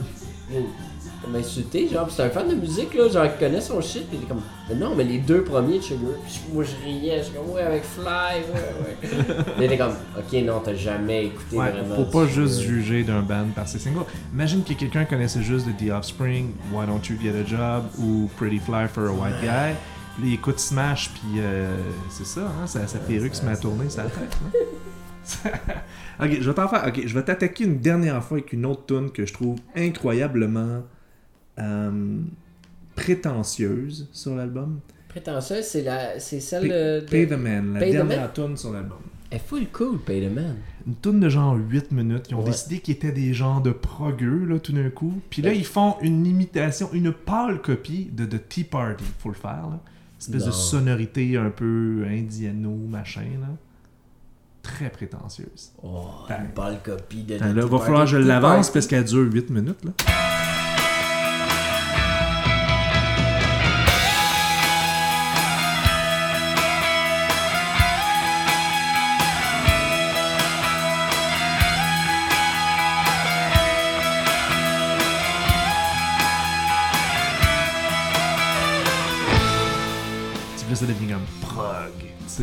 Elle 0.50 1.30
m'a 1.32 1.38
insulté, 1.38 1.88
genre, 1.88 2.08
c'est 2.10 2.22
un 2.22 2.30
fan 2.30 2.48
de 2.48 2.54
musique, 2.54 2.94
là, 2.94 3.08
genre, 3.08 3.24
qui 3.32 3.38
connaît 3.44 3.60
son 3.60 3.80
shit, 3.80 4.08
puis 4.08 4.18
il 4.20 4.24
est 4.24 4.28
comme, 4.28 4.40
mais 4.68 4.76
non, 4.76 4.94
mais 4.94 5.02
les 5.04 5.18
deux 5.18 5.42
premiers 5.42 5.78
de 5.78 5.82
Sugar. 5.82 6.12
Puis 6.24 6.40
moi, 6.52 6.62
je 6.64 6.84
riais, 6.84 7.18
je 7.18 7.24
suis 7.24 7.34
comme, 7.34 7.50
ouais, 7.50 7.62
avec 7.62 7.82
Fly, 7.82 8.04
ouais, 8.04 8.54
ouais. 8.54 9.44
Mais 9.58 9.64
il 9.66 9.72
était 9.72 9.78
comme, 9.78 9.94
ok, 10.16 10.42
non, 10.44 10.60
t'as 10.64 10.74
jamais 10.74 11.26
écouté 11.26 11.56
Ouais, 11.56 11.70
vraiment. 11.70 11.96
faut 11.96 12.04
pas 12.04 12.26
Sugar 12.28 12.46
juste 12.46 12.60
juger 12.60 13.02
d'un 13.02 13.20
band 13.20 13.46
par 13.54 13.66
ses 13.68 13.78
singles. 13.80 14.04
Imagine 14.32 14.62
que 14.62 14.72
quelqu'un 14.74 15.04
connaissait 15.04 15.42
juste 15.42 15.66
de 15.66 15.72
The 15.72 15.90
Offspring, 15.92 16.52
Why 16.72 16.86
Don't 16.86 17.00
You 17.10 17.16
Get 17.20 17.32
a 17.38 17.44
Job 17.44 17.84
ou 17.98 18.30
Pretty 18.36 18.58
Fly 18.60 18.86
for 18.88 19.08
a 19.08 19.12
White 19.12 19.40
Guy. 19.42 19.74
Il 20.22 20.32
écoute 20.34 20.58
Smash, 20.60 21.10
puis 21.10 21.40
euh, 21.40 21.74
c'est 22.10 22.26
ça, 22.26 22.40
hein, 22.42 22.66
sa, 22.66 22.86
sa 22.86 22.98
perruque 22.98 23.34
se 23.34 23.44
met 23.44 23.52
à 23.52 23.56
tourner 23.56 23.88
sa 23.88 24.02
tête. 24.04 24.36
hein. 24.46 24.50
ok, 26.20 26.38
je 26.40 26.48
vais 26.48 26.54
t'en 26.54 26.68
faire. 26.68 26.84
Ok, 26.88 27.02
je 27.06 27.14
vais 27.14 27.22
t'attaquer 27.24 27.64
une 27.64 27.78
dernière 27.78 28.22
fois 28.24 28.38
avec 28.38 28.52
une 28.52 28.64
autre 28.66 28.86
tune 28.86 29.10
que 29.10 29.26
je 29.26 29.32
trouve 29.32 29.58
incroyablement 29.76 30.82
euh, 31.58 32.18
prétentieuse 32.94 34.08
sur 34.12 34.34
l'album. 34.34 34.80
Prétentieuse, 35.08 35.64
c'est, 35.64 35.82
la, 35.82 36.18
c'est 36.20 36.40
celle 36.40 36.62
Pay, 36.62 36.68
de. 36.70 37.06
Pay 37.10 37.26
the 37.28 37.32
Man, 37.38 37.74
la 37.74 37.80
Pay 37.80 37.92
dernière 37.92 38.32
tune 38.32 38.56
sur 38.56 38.72
l'album. 38.72 38.98
Elle 39.30 39.36
est 39.36 39.40
full 39.46 39.66
cool, 39.72 39.98
Pay 40.00 40.26
the 40.26 40.32
Man. 40.34 40.56
Une 40.86 40.94
tourne 40.94 41.20
de 41.20 41.28
genre 41.28 41.54
8 41.56 41.92
minutes. 41.92 42.26
Ils 42.30 42.34
ont 42.34 42.38
Ouais. 42.38 42.46
décidé 42.46 42.78
qu'ils 42.80 42.94
étaient 42.94 43.12
des 43.12 43.34
genres 43.34 43.60
de 43.60 43.70
progueux, 43.72 44.46
là, 44.46 44.58
tout 44.58 44.72
d'un 44.72 44.88
coup. 44.90 45.20
Puis 45.28 45.42
là, 45.42 45.52
ils 45.52 45.66
font 45.66 45.96
une 46.00 46.26
imitation, 46.26 46.88
une 46.94 47.12
pâle 47.12 47.60
copie 47.60 48.08
de 48.12 48.24
The 48.24 48.48
Tea 48.48 48.64
Party. 48.64 49.04
Faut 49.18 49.28
le 49.28 49.34
faire, 49.34 49.68
là. 49.70 49.80
espèce 50.18 50.44
de 50.46 50.50
sonorité 50.50 51.36
un 51.36 51.50
peu 51.50 52.04
indiano, 52.08 52.70
machin, 52.88 53.20
là. 53.40 53.48
Très 54.74 54.90
prétentieuse. 54.90 55.72
Oh, 55.82 56.08
une 56.28 56.50
belle 56.54 56.78
copie 56.84 57.22
de. 57.22 57.38
Tea 57.38 57.42
va 57.68 57.78
falloir 57.78 58.04
que 58.04 58.10
je 58.10 58.16
l'avance 58.18 58.70
parce 58.70 58.86
qu'elle 58.86 59.04
dure 59.04 59.26
8 59.32 59.50
minutes, 59.50 59.84
là. 59.84 59.92
Tu 80.56 80.64
veux 80.66 80.74
ça 80.74 80.86
devient 80.86 81.12
comme 81.12 81.22
prog, 81.40 81.92
tu 81.98 82.08
sais. 82.26 82.42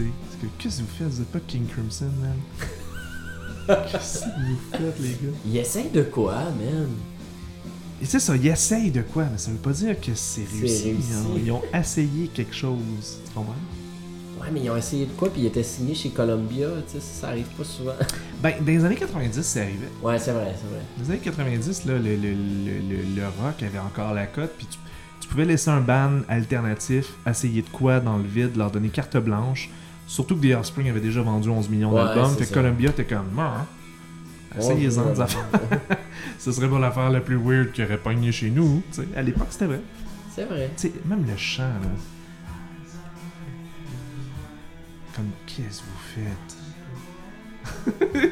Qu'est-ce 0.60 0.78
que 0.78 0.82
vous 0.84 0.88
faites? 0.98 1.08
Vous 1.08 1.22
êtes 1.22 1.28
pas 1.32 1.40
King 1.48 1.66
Crimson, 1.68 2.10
man? 2.22 3.78
qu'est-ce 3.92 4.20
que 4.20 4.26
vous 4.26 4.58
faites, 4.72 5.00
les 5.00 5.10
gars? 5.10 5.36
Il 5.46 5.58
essaye 5.58 5.90
de 5.90 6.04
quoi, 6.04 6.36
man? 6.36 6.90
Et 8.02 8.06
c'est 8.06 8.20
ça, 8.20 8.36
ils 8.36 8.48
essayent 8.48 8.92
de 8.92 9.02
quoi, 9.02 9.26
mais 9.32 9.38
ça 9.38 9.52
veut 9.52 9.58
pas 9.58 9.72
dire 9.72 10.00
que 10.00 10.14
c'est 10.14 10.44
réussi. 10.60 10.84
réussi. 10.92 11.14
hein. 11.14 11.40
Ils 11.44 11.52
ont 11.52 11.62
essayé 11.74 12.28
quelque 12.28 12.54
chose, 12.54 12.78
tu 13.26 13.32
comprends? 13.34 13.56
Ouais, 14.42 14.48
mais 14.52 14.62
ils 14.62 14.70
ont 14.70 14.76
essayé 14.78 15.06
de 15.06 15.12
quoi, 15.14 15.30
puis 15.32 15.42
il 15.42 15.48
était 15.48 15.64
signé 15.64 15.96
chez 15.96 16.10
Columbia, 16.10 16.68
tu 16.88 16.94
sais, 16.94 17.00
ça, 17.00 17.22
ça 17.22 17.28
arrive 17.30 17.48
pas 17.58 17.64
souvent. 17.64 17.94
Ben, 18.44 18.54
dans 18.60 18.66
les 18.68 18.84
années 18.84 18.96
90, 18.96 19.42
c'est 19.42 19.62
arrivé. 19.62 19.88
ouais, 20.04 20.20
c'est 20.20 20.34
vrai, 20.34 20.54
c'est 20.60 20.68
vrai. 20.68 20.84
Dans 20.98 21.04
les 21.06 21.10
années 21.12 21.20
90, 21.24 21.86
là, 21.86 21.94
le, 21.94 22.00
le, 22.00 22.16
le, 22.16 22.80
le- 22.90 23.16
le 23.16 23.24
rock 23.42 23.64
avait 23.64 23.80
encore 23.80 24.14
la 24.14 24.28
cote, 24.28 24.52
puis 24.58 24.68
tu, 24.70 24.78
tu 25.22 25.28
pouvais 25.30 25.46
laisser 25.46 25.70
un 25.72 25.80
band 25.80 26.20
alternatif 26.28 27.14
essayer 27.26 27.62
de 27.64 27.70
quoi 27.70 28.02
dans 28.02 28.18
le 28.18 28.28
vide, 28.28 28.56
leur 28.58 28.70
donner 28.70 28.90
carte 28.90 29.18
blanche. 29.18 29.70
Surtout 30.08 30.36
que 30.38 30.48
The 30.48 30.56
Offspring 30.58 30.90
avait 30.90 31.00
déjà 31.02 31.22
vendu 31.22 31.50
11 31.50 31.70
millions 31.70 31.92
Ouais, 31.94 32.04
d'albums, 32.04 32.36
fait 32.36 32.46
que. 32.46 32.54
Columbia 32.54 32.90
était 32.92 33.06
comme, 33.06 33.26
Ah, 33.40 33.66
essayez-en 34.58 35.04
Ouais, 35.06 35.14
des 35.14 35.22
affaires. 35.22 35.46
Ce 36.40 36.52
serait 36.52 36.70
pas 36.70 36.80
l'affaire 36.80 37.10
la 37.10 37.22
plus 37.22 37.38
weird 37.38 37.72
qui 37.72 37.84
aurait 37.84 37.98
pogné 37.98 38.32
chez 38.32 38.50
nous. 38.50 38.82
À 39.16 39.22
l'époque, 39.22 39.48
c'était 39.50 39.66
vrai. 39.66 39.82
C'est 40.34 40.46
vrai. 40.46 40.70
Même 41.06 41.26
le 41.28 41.36
chant, 41.38 41.64
là. 41.64 41.90
Comme, 45.16 45.30
qu'est-ce 45.48 45.82
que 45.82 45.86
vous 45.86 46.04
faites? 46.16 46.56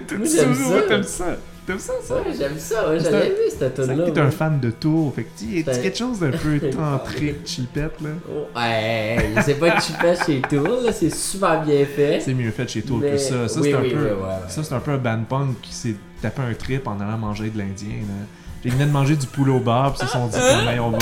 T'aimes 0.07 0.25
ça. 0.25 0.43
t'aimes 0.87 1.03
ça? 1.03 1.37
T'aimes 1.65 1.79
ça, 1.79 1.93
ça? 2.05 2.15
Ouais, 2.15 2.23
j'aime 2.37 2.59
ça, 2.59 2.89
ouais, 2.89 2.99
j'avais 2.99 3.29
vu 3.29 3.35
cette 3.49 3.77
C'est 3.77 3.87
tune 3.87 3.97
là 3.97 4.05
que 4.05 4.11
t'es 4.11 4.19
un 4.19 4.31
fan 4.31 4.59
de 4.59 4.69
tour, 4.71 5.13
fait 5.15 5.23
que 5.23 5.29
tu 5.39 5.63
C'est- 5.63 5.81
quelque 5.81 5.97
chose 5.97 6.19
d'un 6.19 6.31
peu 6.31 6.59
tantrique, 6.71 7.45
chipette, 7.47 8.01
là? 8.01 8.09
Oh, 8.29 8.47
hey, 8.59 9.17
hey, 9.19 9.35
c'est 9.45 9.53
pas 9.55 9.71
que 9.71 9.81
tu 9.81 9.93
fais 9.93 10.15
chez 10.25 10.41
Tool, 10.41 10.83
là, 10.83 10.91
c'est 10.91 11.09
super 11.09 11.61
bien 11.63 11.85
fait. 11.85 12.19
C'est 12.19 12.33
mieux 12.33 12.51
fait 12.51 12.67
chez 12.67 12.83
Mais- 12.89 13.11
que 13.11 13.17
ça. 13.17 13.47
Ça, 13.47 13.61
oui, 13.61 13.69
c'est 13.71 13.77
un, 13.77 13.81
oui, 13.81 13.91
peu, 13.91 13.97
oui, 13.97 14.03
ouais, 14.03 14.11
ouais. 14.11 14.49
ça, 14.49 14.61
c'est 14.61 14.73
un 14.73 14.79
peu 14.81 14.91
un 14.91 14.97
band 14.97 15.23
punk 15.29 15.61
qui 15.61 15.73
s'est 15.73 15.95
tapé 16.21 16.41
un 16.41 16.53
trip 16.53 16.85
en 16.85 16.99
allant 16.99 17.17
manger 17.17 17.49
de 17.49 17.57
l'Indien, 17.57 17.95
là. 18.01 18.25
Puis 18.61 18.69
Ils 18.69 18.73
venaient 18.73 18.85
de 18.85 18.91
manger 18.91 19.15
du 19.15 19.27
poulet 19.27 19.51
au 19.53 19.59
bar, 19.59 19.93
puis 19.93 20.01
ils 20.03 20.07
se 20.07 20.11
sont 20.11 20.27
dit, 20.27 20.37
Hey, 20.37 20.79
on 20.81 20.89
va... 20.91 20.97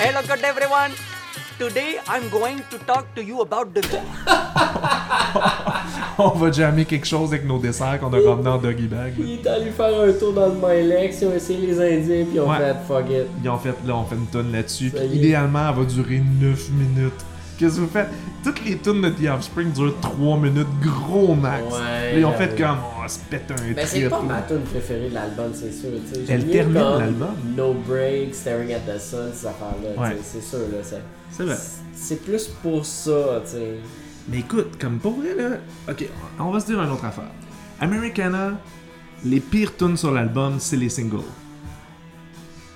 Hello, 0.00 0.20
good 0.26 0.44
everyone. 0.44 0.90
Today 1.60 1.98
I'm 2.08 2.28
going 2.30 2.58
to 2.70 2.78
talk 2.86 3.06
to 3.14 3.22
you 3.22 3.40
about 3.40 3.72
the 3.72 3.80
on 6.24 6.28
va 6.30 6.50
jammer 6.52 6.84
quelque 6.84 7.06
chose 7.06 7.30
avec 7.30 7.46
nos 7.46 7.58
desserts 7.58 7.98
qu'on 8.00 8.12
a 8.12 8.18
ramenés 8.30 8.48
en 8.48 8.58
doggy 8.58 8.86
bag. 8.86 9.18
là. 9.18 9.24
Il 9.26 9.32
est 9.34 9.46
allé 9.46 9.70
faire 9.70 10.00
un 10.00 10.12
tour 10.12 10.32
dans 10.32 10.46
le 10.48 10.54
Milex, 10.54 11.20
ils 11.22 11.26
ont 11.28 11.32
essayé 11.34 11.66
les 11.66 11.74
Indiens, 11.80 12.24
puis 12.24 12.34
ils 12.34 12.40
ont 12.40 12.48
Ouais. 12.50 12.58
fait 12.58 12.76
fuck 12.88 13.04
it. 13.10 13.26
Ils 13.42 13.50
ont 13.50 13.58
fait, 13.58 13.74
là, 13.86 13.96
on 13.96 14.04
fait 14.04 14.16
une 14.16 14.26
tonne 14.26 14.52
là-dessus. 14.52 14.90
Puis 14.90 15.18
idéalement, 15.18 15.68
elle 15.70 15.76
va 15.78 15.84
durer 15.84 16.22
9 16.40 16.70
minutes. 16.70 17.12
Qu'est-ce 17.58 17.76
que 17.76 17.80
vous 17.80 17.88
faites? 17.88 18.08
Toutes 18.44 18.62
les 18.66 18.76
tunes 18.76 19.00
de 19.00 19.08
The 19.08 19.30
Offspring 19.34 19.72
durent 19.72 19.94
3 20.02 20.36
minutes, 20.36 20.66
gros 20.82 21.34
max. 21.34 21.62
Ouais, 21.64 22.12
Là, 22.12 22.18
ils 22.18 22.24
ont 22.26 22.32
fait 22.32 22.54
comme, 22.54 22.76
on 23.02 23.08
se 23.08 23.18
pète 23.30 23.44
un 23.50 23.54
Mais 23.74 23.86
c'est 23.86 24.08
pas 24.10 24.20
ma 24.20 24.42
tune 24.42 24.60
préférée 24.60 25.08
de 25.08 25.14
l'album, 25.14 25.50
c'est 25.54 25.72
sûr. 25.72 25.88
tu 26.12 26.26
sais. 26.26 26.32
Elle 26.32 26.46
termine 26.48 26.74
l'album. 26.74 27.28
No 27.56 27.72
Break, 27.72 28.34
Staring 28.34 28.74
at 28.74 28.80
the 28.80 29.00
Sun, 29.00 29.30
ces 29.32 29.46
affaires-là. 29.46 30.02
Ouais. 30.02 30.16
C'est 30.22 30.42
sûr, 30.42 30.58
là. 30.70 30.78
c'est- 30.82 31.00
C'est 31.30 31.44
vrai. 31.44 31.56
C'est 31.94 32.22
plus 32.22 32.46
pour 32.62 32.84
ça, 32.84 33.40
tu 33.46 33.52
sais. 33.52 33.74
Mais 34.28 34.38
écoute, 34.38 34.78
comme 34.80 34.98
pour 34.98 35.12
vrai, 35.20 35.34
là, 35.34 35.56
ok, 35.88 36.04
on 36.40 36.50
va 36.50 36.60
se 36.60 36.66
dire 36.66 36.82
une 36.82 36.90
autre 36.90 37.04
affaire. 37.04 37.30
Americana, 37.80 38.52
les 39.24 39.40
pires 39.40 39.76
tunes 39.76 39.96
sur 39.96 40.10
l'album, 40.10 40.56
c'est 40.58 40.76
les 40.76 40.88
singles. 40.88 41.20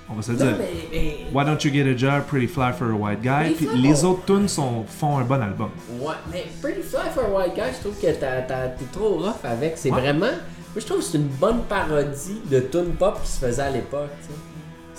On 0.09 0.13
va 0.15 0.21
se 0.21 0.31
le 0.31 0.37
dire. 0.37 0.55
mais, 0.57 0.69
mais- 0.91 1.17
Why 1.33 1.45
Don't 1.45 1.57
You 1.63 1.71
Get 1.73 1.89
a 1.89 1.95
Job, 1.95 2.23
Pretty 2.27 2.47
Fly 2.47 2.73
for 2.73 2.87
a 2.89 2.93
White 2.93 3.21
Guy, 3.21 3.53
puis 3.55 3.67
les 3.75 4.03
autres 4.03 4.25
tunes 4.25 4.47
sont, 4.49 4.83
font 4.85 5.17
un 5.17 5.23
bon 5.23 5.41
album. 5.41 5.69
Ouais, 5.99 6.13
mais 6.31 6.45
Pretty 6.61 6.81
Fly 6.81 7.09
for 7.13 7.23
a 7.25 7.29
White 7.39 7.55
Guy, 7.55 7.61
je 7.77 7.79
trouve 7.79 7.95
que 7.95 8.07
t'es 8.07 8.85
trop 8.91 9.17
rough 9.19 9.43
avec. 9.45 9.73
C'est 9.77 9.89
Ouais. 9.91 10.01
vraiment. 10.01 10.25
Moi, 10.73 10.79
je 10.79 10.85
trouve 10.85 10.99
que 10.99 11.03
c'est 11.03 11.17
une 11.17 11.27
bonne 11.27 11.63
parodie 11.63 12.41
de 12.49 12.59
tune 12.61 12.93
pop 12.97 13.21
qui 13.23 13.29
se 13.29 13.39
faisait 13.45 13.61
à 13.61 13.69
l'époque, 13.69 14.09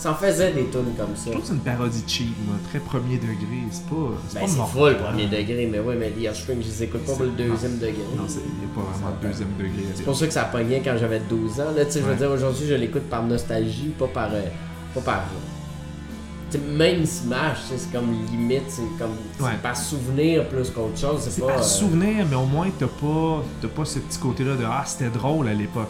tu 0.03 0.09
sais. 0.09 0.09
Ça 0.09 0.11
en 0.11 0.15
faisait 0.15 0.53
des 0.53 0.67
tunes 0.67 0.95
comme 0.99 1.15
ça. 1.17 1.27
Je 1.27 1.31
trouve 1.31 1.43
que 1.43 1.47
c'est 1.49 1.55
une 1.55 1.61
parodie 1.61 2.05
cheap, 2.07 2.35
moi, 2.47 2.57
très 2.69 2.79
premier 2.81 3.17
degré, 3.17 3.63
c'est 3.71 3.87
pas, 3.87 3.97
c'est 4.29 4.41
Ben, 4.41 4.47
pas 4.57 4.67
full 4.67 4.97
premier 4.97 5.27
degré, 5.27 5.69
mais 5.71 5.79
ouais, 5.81 5.97
mais 5.97 6.11
The 6.11 6.29
Offspring, 6.29 6.63
je 6.63 6.67
les 6.69 6.83
écoute 6.85 7.05
pas 7.05 7.13
pour 7.13 7.23
le 7.25 7.31
deuxième 7.31 7.79
degré. 7.79 8.03
Non, 8.17 8.25
il 8.29 8.59
n'y 8.59 8.71
a 8.71 8.75
pas 8.75 8.81
vraiment 8.93 9.17
de 9.21 9.27
deuxième 9.29 9.53
degré. 9.59 9.85
C'est 9.95 10.05
pour 10.05 10.17
ça 10.17 10.27
que 10.27 10.33
ça 10.33 10.45
pognait 10.45 10.81
quand 10.85 10.97
j'avais 10.99 11.21
12 11.21 11.61
ans. 11.61 11.65
Là, 11.77 11.85
tu 11.85 11.93
sais, 11.93 12.01
je 12.01 12.05
veux 12.05 12.17
dire, 12.17 12.31
aujourd'hui, 12.31 12.67
je 12.67 12.75
l'écoute 12.75 13.05
par 13.09 13.23
nostalgie, 13.23 13.93
pas 13.99 14.09
par. 14.09 14.29
euh, 14.33 14.43
pas 14.95 15.01
par. 15.01 15.23
tu 16.51 16.59
sais, 16.59 16.65
même 16.65 17.07
Smash, 17.07 17.59
c'est 17.75 17.93
comme 17.93 18.13
limite, 18.31 18.65
c'est 18.69 18.83
comme. 18.99 19.13
Ouais. 19.41 19.53
par 19.63 19.77
souvenir 19.77 20.49
plus 20.49 20.71
qu'autre 20.71 20.99
chose. 20.99 21.21
C'est 21.29 21.41
pas. 21.41 21.47
par 21.49 21.59
euh, 21.61 21.63
souvenir, 21.63 22.27
mais 22.29 22.37
au 22.37 22.45
moins 22.47 22.69
t'as 22.79 22.87
pas, 22.87 23.43
t'as 23.61 23.69
pas 23.69 23.85
ce 23.85 23.99
petit 24.01 24.19
côté-là 24.19 24.57
de 24.57 24.65
Ah, 24.65 24.85
c'était 24.87 25.11
drôle 25.11 25.49
à 25.49 25.55
l'époque. 25.55 25.89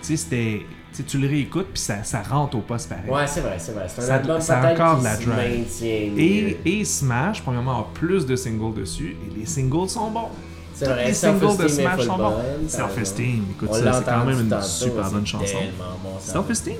Tu 0.00 0.08
sais, 0.08 0.16
c'était. 0.16 0.66
Tu 0.92 0.98
sais, 0.98 1.02
tu 1.04 1.18
le 1.18 1.28
réécoutes, 1.28 1.68
puis 1.72 1.80
ça, 1.82 2.02
ça 2.04 2.22
rentre 2.22 2.56
au 2.56 2.60
poste 2.60 2.88
pareil. 2.88 3.10
Ouais, 3.10 3.26
c'est 3.26 3.40
vrai, 3.40 3.56
c'est 3.58 3.72
vrai. 3.72 3.86
C'est 3.88 4.02
un 4.02 4.06
Ça- 4.06 4.14
album 4.16 4.40
ça 4.40 4.58
encore 4.72 4.94
qui 4.96 5.00
de 5.00 5.04
la 5.04 5.16
se 5.16 5.24
drive. 5.24 5.58
maintient 5.60 5.88
Et, 6.18 6.60
et 6.64 6.84
Smash, 6.84 7.42
premièrement, 7.42 7.80
a 7.80 7.86
plus 7.94 8.26
de 8.26 8.36
singles 8.36 8.74
dessus, 8.74 9.16
et 9.26 9.38
les 9.40 9.46
singles 9.46 9.88
sont 9.88 10.10
bons. 10.10 10.28
C'est 10.74 10.86
vrai, 10.86 11.06
les 11.06 11.14
singles 11.14 11.56
de 11.56 11.68
Smash 11.68 12.02
sont 12.06 12.16
bons. 12.16 12.34
Self-Esteem, 12.68 13.26
raison. 13.26 13.42
écoute 13.56 13.68
On 13.70 13.74
ça, 13.74 13.92
c'est 13.92 14.04
quand 14.04 14.24
même 14.24 14.40
une 14.40 14.62
super 14.62 15.10
bonne 15.10 15.26
chanson. 15.26 15.56
bon, 16.02 16.10
ça. 16.20 16.32
Self-Esteem, 16.32 16.74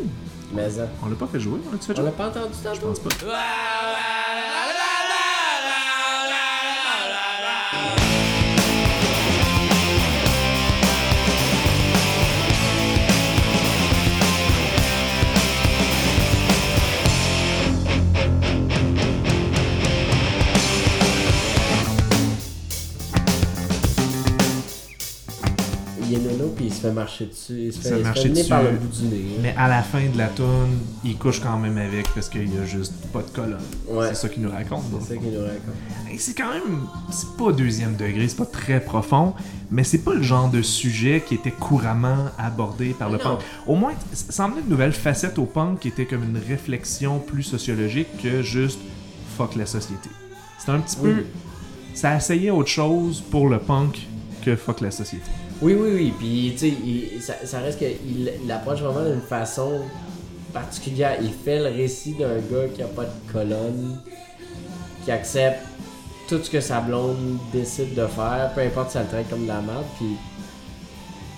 Mais 0.55 0.71
ça. 0.71 0.89
on 1.03 1.09
l'a 1.09 1.15
pas 1.17 1.27
fait 1.27 1.41
jouer, 1.41 1.61
on 1.69 1.73
l'a-tu 1.73 1.87
fait 1.87 1.93
On 1.93 1.97
jouer? 1.97 2.05
l'a 2.07 2.11
pas 2.13 2.29
entendu 2.29 2.55
tantôt? 2.63 2.75
Je 2.77 2.81
pense 2.81 2.99
pas. 3.01 3.09
Nono 26.43 26.53
puis 26.55 26.67
il 26.67 26.73
se 26.73 26.81
fait 26.81 26.93
marcher 26.93 27.27
dessus. 27.27 27.59
Il 27.67 27.73
se 27.73 27.81
fait, 27.81 28.01
il 28.01 28.07
se 28.07 28.13
fait 28.23 28.29
dessus. 28.29 28.49
par 28.49 28.63
le 28.63 28.71
bout 28.73 28.89
du 28.89 29.05
nez. 29.07 29.17
hein. 29.37 29.41
Mais 29.43 29.55
à 29.57 29.69
la 29.69 29.83
fin 29.83 30.07
de 30.09 30.19
la 30.19 30.29
tune, 30.29 30.79
il 31.05 31.17
couche 31.17 31.41
quand 31.41 31.59
même 31.59 31.79
avec 31.79 32.09
parce 32.15 32.29
qu'il 32.29 32.53
y 32.55 32.59
a 32.59 32.65
juste 32.65 32.93
pas 33.13 33.23
de 33.23 33.31
colonne. 33.31 33.59
Ouais. 33.89 34.09
C'est 34.09 34.15
ça 34.17 34.29
qu'il 34.29 34.43
nous 34.43 34.51
raconte. 34.51 34.83
C'est 35.01 35.15
ça 35.15 35.21
qu'il 35.21 35.31
nous 35.33 35.41
raconte. 35.41 36.19
C'est 36.19 36.35
quand 36.35 36.53
même. 36.53 36.87
C'est 37.11 37.37
pas 37.39 37.53
deuxième 37.53 37.97
degré, 37.97 38.29
c'est 38.29 38.37
pas 38.37 38.47
très 38.47 38.81
profond, 38.81 39.35
mais 39.71 39.85
c'est 39.85 39.99
pas 40.05 40.15
le 40.15 40.23
genre 40.23 40.51
de 40.51 40.61
sujet 40.63 41.23
qui 41.27 41.35
était 41.35 41.51
couramment 41.51 42.27
abordé 42.39 42.95
par 42.99 43.09
le 43.11 43.19
Non. 43.19 43.23
punk. 43.25 43.41
Au 43.67 43.75
moins, 43.77 43.93
ça 44.13 44.45
emmenait 44.47 44.61
une 44.61 44.69
nouvelle 44.69 44.93
facette 44.93 45.39
au 45.39 45.45
punk 45.47 45.81
qui 45.81 45.89
était 45.89 46.05
comme 46.07 46.23
une 46.25 46.39
réflexion 46.39 47.19
plus 47.19 47.43
sociologique 47.43 48.09
que 48.23 48.43
juste 48.43 48.79
fuck 49.37 49.57
la 49.57 49.67
société. 49.67 50.11
C'était 50.59 50.73
un 50.73 50.81
petit 50.81 50.97
Oui. 51.03 51.11
peu. 51.15 51.25
Ça 51.95 52.17
essayait 52.17 52.51
autre 52.51 52.69
chose 52.71 53.23
pour 53.31 53.49
le 53.49 53.59
punk 53.59 54.07
que 54.45 54.57
fuck 54.57 54.81
la 54.81 54.91
société. 54.91 55.25
Oui, 55.63 55.75
oui, 55.79 55.91
oui. 55.95 56.15
Puis, 56.19 56.55
tu 56.59 56.71
sais, 56.71 57.21
ça, 57.21 57.35
ça 57.47 57.61
reste 57.61 57.79
qu'il 57.79 58.33
il 58.45 58.51
approche 58.53 58.81
vraiment 58.81 59.09
d'une 59.09 59.21
façon 59.21 59.81
particulière. 60.53 61.17
Il 61.23 61.33
fait 61.33 61.59
le 61.59 61.75
récit 61.77 62.15
d'un 62.15 62.37
gars 62.37 62.67
qui 62.75 62.83
a 62.83 62.87
pas 62.87 63.05
de 63.05 63.33
colonne, 63.33 64.01
qui 65.05 65.11
accepte 65.13 65.61
tout 66.29 66.43
ce 66.43 66.51
que 66.51 66.61
sa 66.61 66.81
blonde 66.81 67.39
décide 67.53 67.95
de 67.95 68.07
faire, 68.07 68.51
peu 68.55 68.63
importe 68.63 68.91
si 68.91 68.97
elle 68.97 69.05
le 69.05 69.09
traite 69.11 69.31
comme 69.31 69.43
de 69.43 69.49
la 69.49 69.61
merde. 69.61 69.85
Puis, 69.99 70.17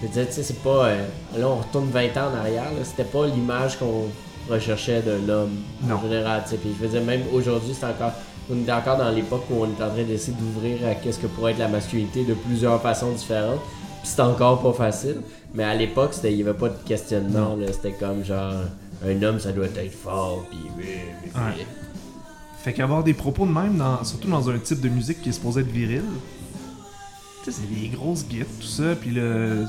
je 0.00 0.06
veux 0.06 0.12
dire, 0.12 0.26
tu 0.26 0.32
sais, 0.32 0.42
c'est 0.42 0.62
pas. 0.62 0.86
euh, 0.86 1.06
là, 1.36 1.48
on 1.48 1.56
retourne 1.56 1.90
20 1.90 2.16
ans 2.16 2.30
en 2.32 2.38
arrière. 2.38 2.70
C'était 2.82 3.04
pas 3.04 3.26
l'image 3.26 3.78
qu'on 3.78 4.06
recherchait 4.50 5.02
de 5.02 5.18
l'homme 5.26 5.56
en 5.90 6.00
général. 6.00 6.42
Puis, 6.48 6.58
je 6.78 6.82
veux 6.86 6.90
dire, 6.90 7.02
même 7.02 7.22
aujourd'hui, 7.32 7.74
c'est 7.78 7.86
encore. 7.86 8.12
On 8.50 8.66
est 8.66 8.72
encore 8.72 8.98
dans 8.98 9.10
l'époque 9.10 9.44
où 9.50 9.62
on 9.62 9.64
est 9.64 9.82
en 9.82 9.88
train 9.90 10.02
d'essayer 10.02 10.36
d'ouvrir 10.36 10.86
à 10.86 10.94
qu'est-ce 10.94 11.18
que 11.18 11.26
pourrait 11.26 11.52
être 11.52 11.58
la 11.58 11.68
masculinité 11.68 12.24
de 12.24 12.34
plusieurs 12.34 12.80
façons 12.82 13.12
différentes. 13.12 13.60
C'est 14.04 14.20
encore 14.20 14.62
pas 14.62 14.72
facile. 14.72 15.16
Mais 15.54 15.64
à 15.64 15.74
l'époque, 15.74 16.14
il 16.24 16.36
n'y 16.36 16.42
avait 16.42 16.54
pas 16.54 16.68
de 16.68 16.76
questionnement. 16.86 17.56
C'était 17.72 17.92
comme 17.92 18.24
genre, 18.24 18.54
un 19.04 19.22
homme, 19.22 19.40
ça 19.40 19.50
doit 19.52 19.66
être 19.66 19.92
fort. 19.92 20.44
Puis, 20.50 20.58
oui, 20.76 20.84
oui, 20.86 21.30
oui. 21.34 21.40
Ouais. 21.40 21.66
Fait 22.62 22.72
qu'avoir 22.72 23.02
des 23.04 23.14
propos 23.14 23.44
de 23.46 23.52
même, 23.52 23.76
dans, 23.76 24.02
surtout 24.04 24.28
dans 24.28 24.48
un 24.48 24.58
type 24.58 24.80
de 24.80 24.88
musique 24.88 25.20
qui 25.22 25.28
est 25.28 25.32
supposé 25.32 25.60
être 25.60 25.68
viril, 25.70 26.02
tu 27.44 27.50
sais, 27.52 27.60
c'est 27.60 27.80
des 27.80 27.88
grosses 27.88 28.26
guides, 28.26 28.46
tout 28.60 28.66
ça, 28.66 28.94
puis 28.98 29.10
le. 29.10 29.66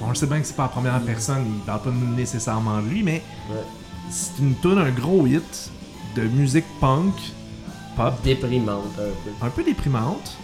On 0.00 0.08
le 0.08 0.14
sait 0.14 0.26
bien 0.26 0.40
que 0.40 0.46
c'est 0.46 0.56
pas 0.56 0.62
la 0.64 0.68
première 0.68 1.00
personne, 1.02 1.44
il 1.46 1.60
parle 1.64 1.82
pas 1.82 1.90
nécessairement 2.16 2.80
de 2.80 2.88
lui, 2.88 3.02
mais 3.02 3.22
Ouais. 3.50 3.56
c'est 4.10 4.38
une 4.40 4.54
tune, 4.60 4.78
un 4.78 4.90
gros 4.90 5.26
hit 5.26 5.70
de 6.16 6.22
musique 6.22 6.64
punk, 6.80 7.12
pop, 7.96 8.14
Déprimante 8.24 8.84
un 8.98 9.02
peu. 9.24 9.46
un 9.46 9.50
peu 9.50 9.62
déprimante, 9.64 10.36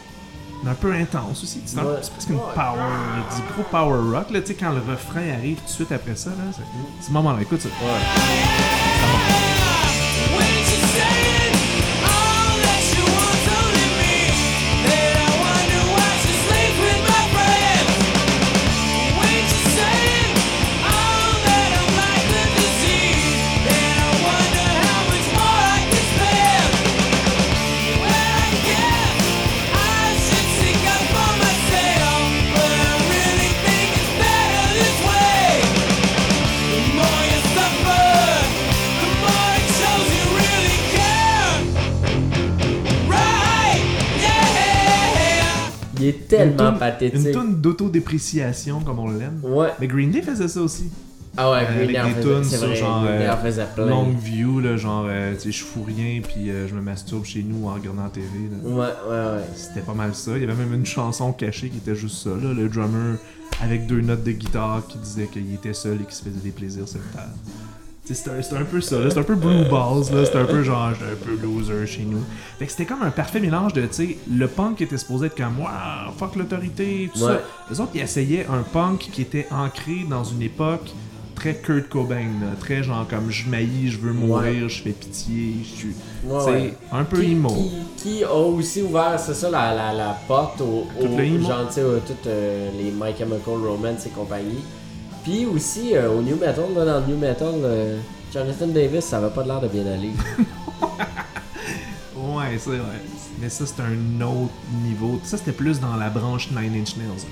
un 0.66 0.74
peu 0.74 0.92
intense 0.92 1.42
aussi. 1.42 1.62
C'est 1.66 1.76
presque 1.80 2.30
une 2.30 2.38
power, 2.38 2.80
du 3.36 3.52
gros 3.52 3.62
power 3.70 4.16
rock, 4.18 4.30
là, 4.30 4.40
tu 4.40 4.48
sais, 4.48 4.54
quand 4.54 4.72
le 4.72 4.80
refrain 4.80 5.28
arrive 5.36 5.58
tout 5.58 5.64
de 5.64 5.70
suite 5.70 5.92
après 5.92 6.16
ça, 6.16 6.30
là, 6.30 6.36
c'est 6.52 7.06
ce 7.06 7.12
moment-là, 7.12 7.42
écoute 7.42 7.60
ça. 7.60 7.68
Pathétique. 46.98 47.26
Une 47.26 47.32
toune 47.32 47.60
d'autodépréciation, 47.60 48.80
comme 48.80 48.98
on 48.98 49.10
l'aime. 49.10 49.40
Ouais. 49.42 49.68
Mais 49.80 49.86
Green 49.86 50.10
Day 50.10 50.22
faisait 50.22 50.48
ça 50.48 50.60
aussi. 50.60 50.90
Ah 51.36 51.52
ouais, 51.52 51.58
Euh, 51.68 51.76
Green 51.84 51.92
Day 51.92 52.00
en 52.00 52.08
faisait- 52.08 52.44
c'est 52.44 52.56
vrai, 52.66 52.74
genre 52.76 53.02
Green 53.04 53.18
Day 53.18 53.26
euh, 53.26 53.32
en 53.32 53.36
faisait 53.36 53.66
plein. 53.74 53.86
long 53.86 54.08
view 54.10 54.58
là 54.60 54.76
genre 54.76 55.06
euh, 55.08 55.34
tu 55.34 55.40
sais 55.40 55.52
je 55.52 55.62
fous 55.64 55.84
rien 55.84 56.20
puis 56.20 56.50
euh, 56.50 56.66
je 56.66 56.74
me 56.74 56.80
masturbe 56.80 57.24
chez 57.24 57.44
nous 57.44 57.68
en 57.68 57.74
regardant 57.74 58.02
la 58.04 58.08
TV 58.08 58.26
là. 58.50 58.68
Ouais, 58.68 58.76
ouais, 58.76 59.36
ouais. 59.36 59.44
c'était 59.54 59.82
pas 59.82 59.94
mal 59.94 60.16
ça 60.16 60.32
il 60.34 60.40
y 60.40 60.44
avait 60.44 60.54
même 60.54 60.74
une 60.74 60.86
chanson 60.86 61.32
cachée 61.32 61.68
qui 61.68 61.76
était 61.76 61.94
juste 61.94 62.24
ça 62.24 62.30
là, 62.30 62.52
le 62.52 62.68
drummer 62.68 63.18
avec 63.62 63.86
deux 63.86 64.00
notes 64.00 64.24
de 64.24 64.32
guitare 64.32 64.84
qui 64.88 64.98
disait 64.98 65.26
qu'il 65.32 65.54
était 65.54 65.74
seul 65.74 66.00
et 66.00 66.04
qu'il 66.04 66.14
se 66.14 66.22
faisait 66.24 66.40
des 66.42 66.50
plaisirs 66.50 66.88
sur 66.88 66.98
terre 67.14 67.28
C'était 68.14 68.30
un, 68.56 68.64
peu 68.64 68.80
ça 68.80 68.96
c'était 69.08 69.20
un 69.20 69.22
peu 69.22 69.34
blue 69.34 69.64
balls 69.70 70.10
là 70.14 70.24
c'était 70.24 70.38
un 70.38 70.44
peu 70.44 70.62
genre 70.62 70.88
un 70.88 71.24
peu 71.24 71.36
loser 71.42 71.86
chez 71.86 72.02
nous 72.02 72.22
fait 72.58 72.64
que 72.66 72.70
c'était 72.72 72.86
comme 72.86 73.02
un 73.02 73.10
parfait 73.10 73.40
mélange 73.40 73.72
de 73.74 73.82
tu 73.82 73.88
sais 73.92 74.16
le 74.30 74.48
punk 74.48 74.76
qui 74.78 74.84
était 74.84 74.96
supposé 74.98 75.26
être 75.26 75.36
comme 75.36 75.58
wow 75.60 76.12
fuck 76.16 76.36
l'autorité 76.36 77.10
tout 77.12 77.20
Ouais. 77.20 77.32
ça 77.34 77.40
les 77.70 77.80
autres, 77.80 77.90
ils 77.94 78.00
essayaient 78.00 78.46
un 78.46 78.62
punk 78.62 79.08
qui 79.12 79.22
était 79.22 79.46
ancré 79.50 80.06
dans 80.08 80.24
une 80.24 80.42
époque 80.42 80.90
très 81.34 81.54
Kurt 81.54 81.88
Cobain, 81.88 82.16
là, 82.40 82.48
très 82.58 82.82
genre 82.82 83.06
comme 83.08 83.30
je 83.30 83.48
maillis, 83.48 83.90
je 83.90 83.98
veux 83.98 84.12
mourir, 84.12 84.68
je 84.68 84.82
fais 84.82 84.90
pitié, 84.90 85.54
je 85.62 85.68
suis. 85.68 85.94
Ouais, 86.26 86.40
c'est 86.44 86.74
un 86.96 87.04
peu 87.04 87.20
qui, 87.20 87.30
emo. 87.32 87.48
Qui, 87.48 87.70
qui 87.96 88.24
a 88.24 88.34
aussi 88.34 88.82
ouvert, 88.82 89.20
c'est 89.20 89.34
ça, 89.34 89.48
la, 89.48 89.72
la, 89.72 89.92
la 89.92 90.18
porte 90.26 90.60
aux, 90.60 90.86
emo. 91.00 91.46
gens, 91.46 91.66
tu 91.68 91.74
sais, 91.74 91.80
euh, 91.82 92.00
toutes 92.04 92.26
euh, 92.26 92.70
les 92.76 92.90
My 92.90 93.16
Chemical 93.16 93.54
Romance 93.54 94.06
et 94.06 94.10
compagnie. 94.10 94.64
Puis 95.24 95.46
aussi, 95.46 95.94
euh, 95.96 96.10
au 96.10 96.22
New 96.22 96.36
Metal, 96.36 96.64
là, 96.74 96.84
dans 96.84 97.00
le 97.00 97.06
New 97.12 97.18
Metal, 97.18 97.54
euh, 97.62 97.98
Jonathan 98.32 98.66
Davis, 98.68 99.04
ça 99.04 99.20
va 99.20 99.28
pas 99.30 99.42
de 99.42 99.48
l'air 99.48 99.60
de 99.60 99.68
bien 99.68 99.86
aller. 99.86 100.10
Ouais, 102.16 102.58
c'est 102.58 102.70
vrai. 102.70 103.00
Mais 103.40 103.48
ça, 103.48 103.64
c'est 103.66 103.80
un 103.80 104.20
autre 104.20 104.52
niveau. 104.82 105.20
Ça, 105.22 105.36
c'était 105.36 105.52
plus 105.52 105.80
dans 105.80 105.96
la 105.96 106.08
branche 106.10 106.50
Nine 106.50 106.80
Inch 106.80 106.96
Nails. 106.96 107.26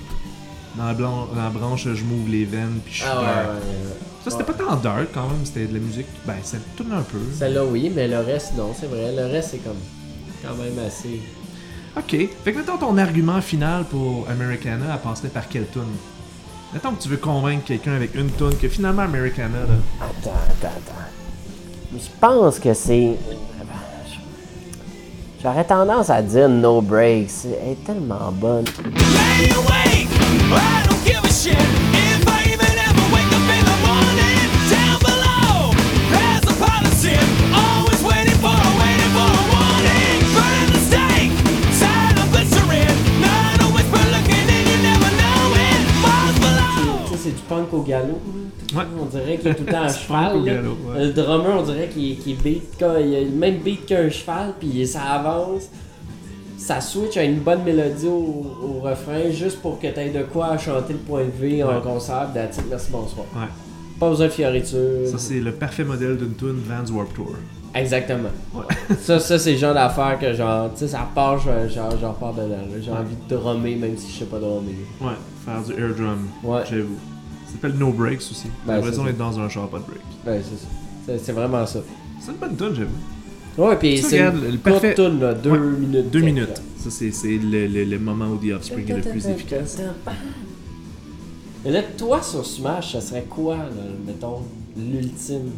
Dans 0.75 0.85
la, 0.85 0.93
dans 0.93 1.27
la 1.35 1.49
branche, 1.49 1.87
je 1.93 2.03
m'ouvre 2.03 2.29
les 2.29 2.45
veines, 2.45 2.79
puis 2.83 2.93
je 2.93 2.99
suis 2.99 3.07
Ah 3.09 3.19
ouais, 3.19 3.25
ouais, 3.25 3.55
ouais. 3.55 3.97
Ça, 4.23 4.31
c'était 4.31 4.43
pas 4.43 4.53
tant 4.53 4.75
dark 4.75 5.07
quand 5.13 5.27
même, 5.27 5.45
c'était 5.45 5.65
de 5.65 5.73
la 5.73 5.79
musique. 5.79 6.05
Ben, 6.25 6.35
ça 6.43 6.57
tourne 6.75 6.93
un 6.93 7.01
peu. 7.01 7.17
Celle-là, 7.37 7.65
oui, 7.65 7.91
mais 7.93 8.07
le 8.07 8.19
reste, 8.19 8.55
non, 8.55 8.73
c'est 8.79 8.87
vrai. 8.87 9.13
Le 9.15 9.25
reste, 9.25 9.51
c'est 9.51 9.57
comme 9.57 9.77
quand 10.43 10.55
même 10.55 10.77
assez. 10.85 11.21
Ok. 11.97 12.29
Fait 12.43 12.53
que 12.53 12.57
mettons 12.59 12.77
ton 12.77 12.97
argument 12.97 13.41
final 13.41 13.85
pour 13.85 14.27
Americana, 14.29 14.85
elle 14.93 14.99
passerait 14.99 15.29
par 15.29 15.47
quelle 15.49 15.67
tune? 15.69 15.81
Mettons 16.73 16.91
que 16.93 17.01
tu 17.01 17.09
veux 17.09 17.17
convaincre 17.17 17.65
quelqu'un 17.65 17.93
avec 17.93 18.13
une 18.15 18.29
tune 18.31 18.57
que 18.57 18.67
finalement 18.67 19.03
Americana, 19.03 19.59
là. 19.59 19.75
Attends, 20.01 20.31
attends, 20.49 20.67
attends. 20.67 21.01
Je 21.93 22.09
pense 22.19 22.59
que 22.59 22.73
c'est. 22.73 23.15
J'aurais 25.41 25.63
tendance 25.63 26.09
à 26.09 26.21
dire 26.21 26.49
No 26.49 26.81
Breaks. 26.81 27.45
Elle 27.45 27.71
est 27.71 27.85
tellement 27.85 28.31
bonne. 28.33 28.65
Punk 47.47 47.73
au 47.73 47.81
galop. 47.81 48.19
Ouais. 48.75 48.83
On 49.01 49.05
dirait 49.05 49.37
qu'il 49.37 49.51
est 49.51 49.55
tout 49.55 49.63
le 49.65 49.71
temps 49.71 49.83
à 49.83 49.87
cheval. 49.93 50.43
galop, 50.43 50.77
ouais. 50.89 51.05
Le 51.05 51.13
drummer, 51.13 51.55
on 51.59 51.63
dirait 51.63 51.87
qu'il 51.87 52.17
qu'il 52.19 52.37
beat 52.37 52.63
il 52.79 52.83
a 53.15 53.21
le 53.21 53.29
même 53.29 53.57
beat 53.59 53.85
qu'un 53.85 54.09
cheval, 54.09 54.53
puis 54.59 54.85
ça 54.87 55.01
avance. 55.01 55.63
Ça 56.57 56.81
switch 56.81 57.15
à 57.17 57.23
une 57.23 57.39
bonne 57.39 57.63
mélodie 57.63 58.07
au, 58.07 58.45
au 58.63 58.79
refrain, 58.81 59.29
juste 59.31 59.59
pour 59.61 59.79
que 59.79 59.87
tu 59.87 59.99
aies 59.99 60.09
de 60.09 60.23
quoi 60.23 60.47
à 60.47 60.57
chanter 60.57 60.93
le 60.93 60.99
point 60.99 61.23
de 61.23 61.31
V 61.39 61.63
en 61.63 61.67
Ouais. 61.67 61.81
concert. 61.83 62.29
It, 62.35 62.61
merci, 62.69 62.87
bonsoir. 62.91 63.25
Ouais. 63.35 63.47
Pas 63.99 64.09
besoin 64.09 64.25
de 64.27 64.31
fioriture. 64.31 65.07
Ça, 65.07 65.17
c'est 65.17 65.39
le 65.39 65.51
parfait 65.51 65.83
modèle 65.83 66.17
d'une 66.17 66.35
tune 66.35 66.59
Vans 66.67 66.93
Warp 66.95 67.13
Tour. 67.13 67.35
Exactement. 67.75 68.29
Ouais. 68.55 68.63
ça, 68.99 69.19
ça 69.19 69.37
c'est 69.37 69.51
le 69.53 69.57
genre 69.59 69.75
d'affaire 69.75 70.17
que 70.19 70.33
genre, 70.33 70.71
tu 70.73 70.79
sais, 70.79 70.87
ça 70.87 71.07
part, 71.13 71.37
genre, 71.39 71.91
j'en 72.01 72.13
pars 72.13 72.33
dedans. 72.33 72.49
là. 72.49 72.79
J'ai 72.81 72.91
envie 72.91 73.15
de 73.29 73.35
drummer, 73.35 73.75
même 73.75 73.95
si 73.97 74.11
je 74.11 74.19
sais 74.19 74.25
pas 74.25 74.39
drummer. 74.39 74.73
Ouais, 74.99 75.13
faire 75.45 75.61
du 75.63 75.71
air 75.81 75.95
drum. 75.95 76.27
Ouais. 76.43 76.61
J'avoue. 76.69 76.97
Ça 77.47 77.53
s'appelle 77.53 77.73
No 77.77 77.91
Breaks 77.91 78.19
aussi. 78.19 78.43
J'ai 78.43 78.49
Ben, 78.67 78.75
l'impression 78.75 79.01
c'est 79.03 79.07
d'être 79.09 79.17
dans 79.17 79.39
un 79.39 79.49
char, 79.49 79.67
pas 79.69 79.79
de 79.79 79.83
break. 79.83 79.99
Ouais, 80.25 80.41
c'est 80.43 81.15
ça. 81.17 81.23
C'est- 81.25 81.31
vraiment 81.31 81.65
ça. 81.65 81.79
C'est 82.19 82.31
une 82.31 82.37
bonne 82.37 82.55
tune, 82.55 82.75
j'avoue. 82.75 83.67
Ouais, 83.69 83.75
puis 83.77 83.97
c'est 84.03 84.19
une 84.19 84.57
parfait- 84.59 84.93
toune, 84.93 85.19
là, 85.19 85.33
deux 85.33 85.49
Ouais, 85.51 85.59
minutes. 85.79 86.11
Deux 86.11 86.21
minutes. 86.21 86.61
Ça, 86.77 86.91
c'est 86.91 87.11
c'est 87.11 87.37
le, 87.37 87.67
le, 87.67 87.85
le 87.85 87.99
moment 87.99 88.27
où 88.27 88.37
The 88.37 88.51
Offspring 88.53 88.89
est 88.91 88.95
le 88.97 89.01
plus 89.11 89.25
efficace. 89.27 89.79
Et 91.65 91.71
là, 91.71 91.81
toi, 91.97 92.21
sur 92.21 92.45
Smash, 92.45 92.91
ça 92.93 93.01
serait 93.01 93.25
quoi, 93.29 93.55
là, 93.57 93.65
mettons, 94.05 94.43
l'ultime? 94.77 95.49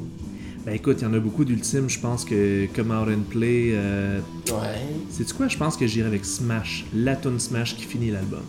Ben 0.65 0.73
écoute, 0.75 0.97
il 1.01 1.03
y 1.03 1.07
en 1.07 1.13
a 1.13 1.19
beaucoup 1.19 1.43
d'ultimes. 1.45 1.89
Je 1.89 1.99
pense 1.99 2.23
que 2.25 2.67
Come 2.75 2.91
Out 2.91 3.07
and 3.09 3.23
Play. 3.29 3.71
Euh... 3.73 4.19
Ouais. 4.49 4.81
C'est 5.09 5.31
quoi? 5.33 5.47
Je 5.47 5.57
pense 5.57 5.75
que 5.77 5.87
j'irai 5.87 6.07
avec 6.07 6.25
Smash. 6.25 6.85
La 6.93 7.15
tune 7.15 7.39
Smash 7.39 7.75
qui 7.75 7.83
finit 7.85 8.11
l'album. 8.11 8.41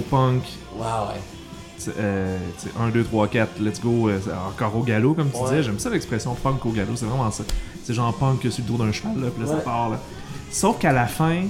Punk. 0.00 0.42
Wow, 0.76 0.82
ouais. 1.08 1.20
C'est, 1.76 1.92
Euh, 1.98 2.38
tu 2.58 2.68
sais, 2.68 2.74
1, 2.80 2.88
2, 2.90 3.04
3, 3.04 3.28
4, 3.28 3.60
let's 3.60 3.80
go. 3.80 4.08
euh, 4.08 4.18
encore 4.48 4.76
au 4.76 4.82
galop, 4.82 5.14
comme 5.14 5.30
tu 5.30 5.36
Ouais. 5.38 5.44
disais. 5.50 5.62
J'aime 5.64 5.78
ça 5.78 5.90
l'expression 5.90 6.34
punk 6.34 6.64
au 6.66 6.70
galop. 6.70 6.92
C'est 6.96 7.06
vraiment 7.06 7.30
ça. 7.30 7.44
C'est 7.84 7.92
genre 7.94 8.14
punk 8.14 8.40
sur 8.50 8.64
le 8.64 8.70
dos 8.70 8.76
d'un 8.82 8.92
cheval, 8.92 9.20
là, 9.20 9.28
puis 9.30 9.44
là, 9.44 9.50
ça 9.50 9.56
part. 9.58 9.90
Là. 9.90 10.00
Sauf 10.50 10.78
qu'à 10.78 10.92
la 10.92 11.06
fin, 11.06 11.42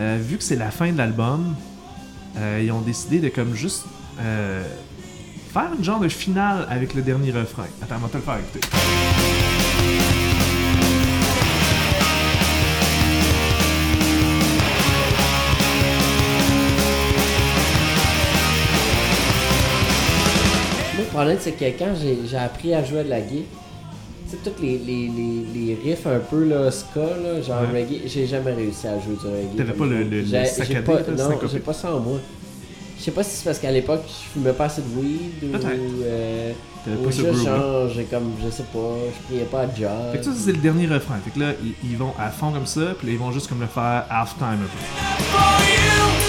euh, 0.00 0.18
vu 0.20 0.38
que 0.38 0.44
c'est 0.44 0.56
la 0.56 0.70
fin 0.70 0.90
de 0.92 0.96
l'album, 0.98 1.54
euh, 2.38 2.60
ils 2.64 2.70
ont 2.72 2.80
décidé 2.80 3.18
de 3.18 3.28
comme 3.28 3.54
juste 3.54 3.84
faire 5.52 5.70
une 5.78 5.84
genre 5.84 6.00
de 6.00 6.08
finale 6.08 6.66
avec 6.70 6.94
le 6.94 7.02
dernier 7.02 7.32
refrain. 7.32 7.66
Attends, 7.82 7.96
on 7.96 8.06
va 8.06 8.08
te 8.08 8.16
le 8.16 8.22
faire 8.22 8.38
écouter. 8.38 8.60
Problème, 21.16 21.38
c'est 21.40 21.52
que 21.52 21.64
quand 21.78 21.94
j'ai 22.00 22.18
j'ai 22.28 22.36
appris 22.36 22.74
à 22.74 22.82
jouer 22.84 23.04
de 23.04 23.10
la 23.10 23.20
guitare, 23.20 23.46
tu 24.28 24.36
sais, 24.36 24.38
tous 24.44 24.60
les, 24.62 24.78
les, 24.78 25.08
les, 25.08 25.46
les 25.54 25.78
riffs 25.84 26.06
un 26.06 26.18
peu 26.18 26.44
là, 26.44 26.70
ska, 26.70 27.00
là, 27.00 27.40
genre 27.42 27.62
Ouais. 27.72 27.82
reggae, 27.82 28.02
j'ai 28.06 28.26
jamais 28.26 28.52
réussi 28.52 28.86
à 28.88 28.98
jouer 28.98 29.14
du 29.20 29.26
reggae. 29.26 29.56
T'avais 29.56 29.72
pas 29.72 29.86
le- 29.86 30.02
le- 30.02 30.20
le 30.22 30.44
saccadé, 30.44 30.80
pas- 30.80 30.94
là, 30.94 31.28
Non, 31.28 31.38
j'ai 31.50 31.58
pas 31.60 31.72
ça 31.72 31.94
en 31.94 32.00
moi. 32.00 32.18
Je 32.98 33.04
sais 33.04 33.10
pas 33.10 33.22
si 33.22 33.36
c'est 33.36 33.44
parce 33.44 33.58
qu'à 33.58 33.70
l'époque, 33.70 34.02
je 34.08 34.32
fumais 34.32 34.52
pas 34.54 34.64
assez 34.64 34.80
de 34.82 34.88
weed 35.00 35.44
ou. 35.44 35.56
Euh, 36.04 36.52
ou 36.88 37.10
juste 37.10 37.22
groove-là. 37.26 37.44
genre, 37.56 37.88
j'ai 37.94 38.04
comme, 38.04 38.32
je 38.44 38.48
sais 38.50 38.62
pas, 38.72 38.78
je 39.12 39.26
priais 39.26 39.44
pas 39.44 39.60
à 39.62 39.66
job. 39.66 39.90
Fait 40.12 40.18
que 40.18 40.24
ça, 40.24 40.30
c'est 40.36 40.52
le 40.52 40.58
dernier 40.58 40.86
refrain. 40.86 41.16
Fait 41.24 41.30
que 41.30 41.38
là, 41.40 41.52
ils, 41.62 41.90
ils 41.90 41.96
vont 41.96 42.12
à 42.18 42.30
fond 42.30 42.52
comme 42.52 42.66
ça, 42.66 42.94
puis 42.98 43.08
là, 43.08 43.12
ils 43.14 43.18
vont 43.18 43.32
juste 43.32 43.48
comme 43.48 43.60
le 43.60 43.66
faire 43.66 44.04
half-time 44.10 44.58
un 44.64 46.16
peu. 46.16 46.25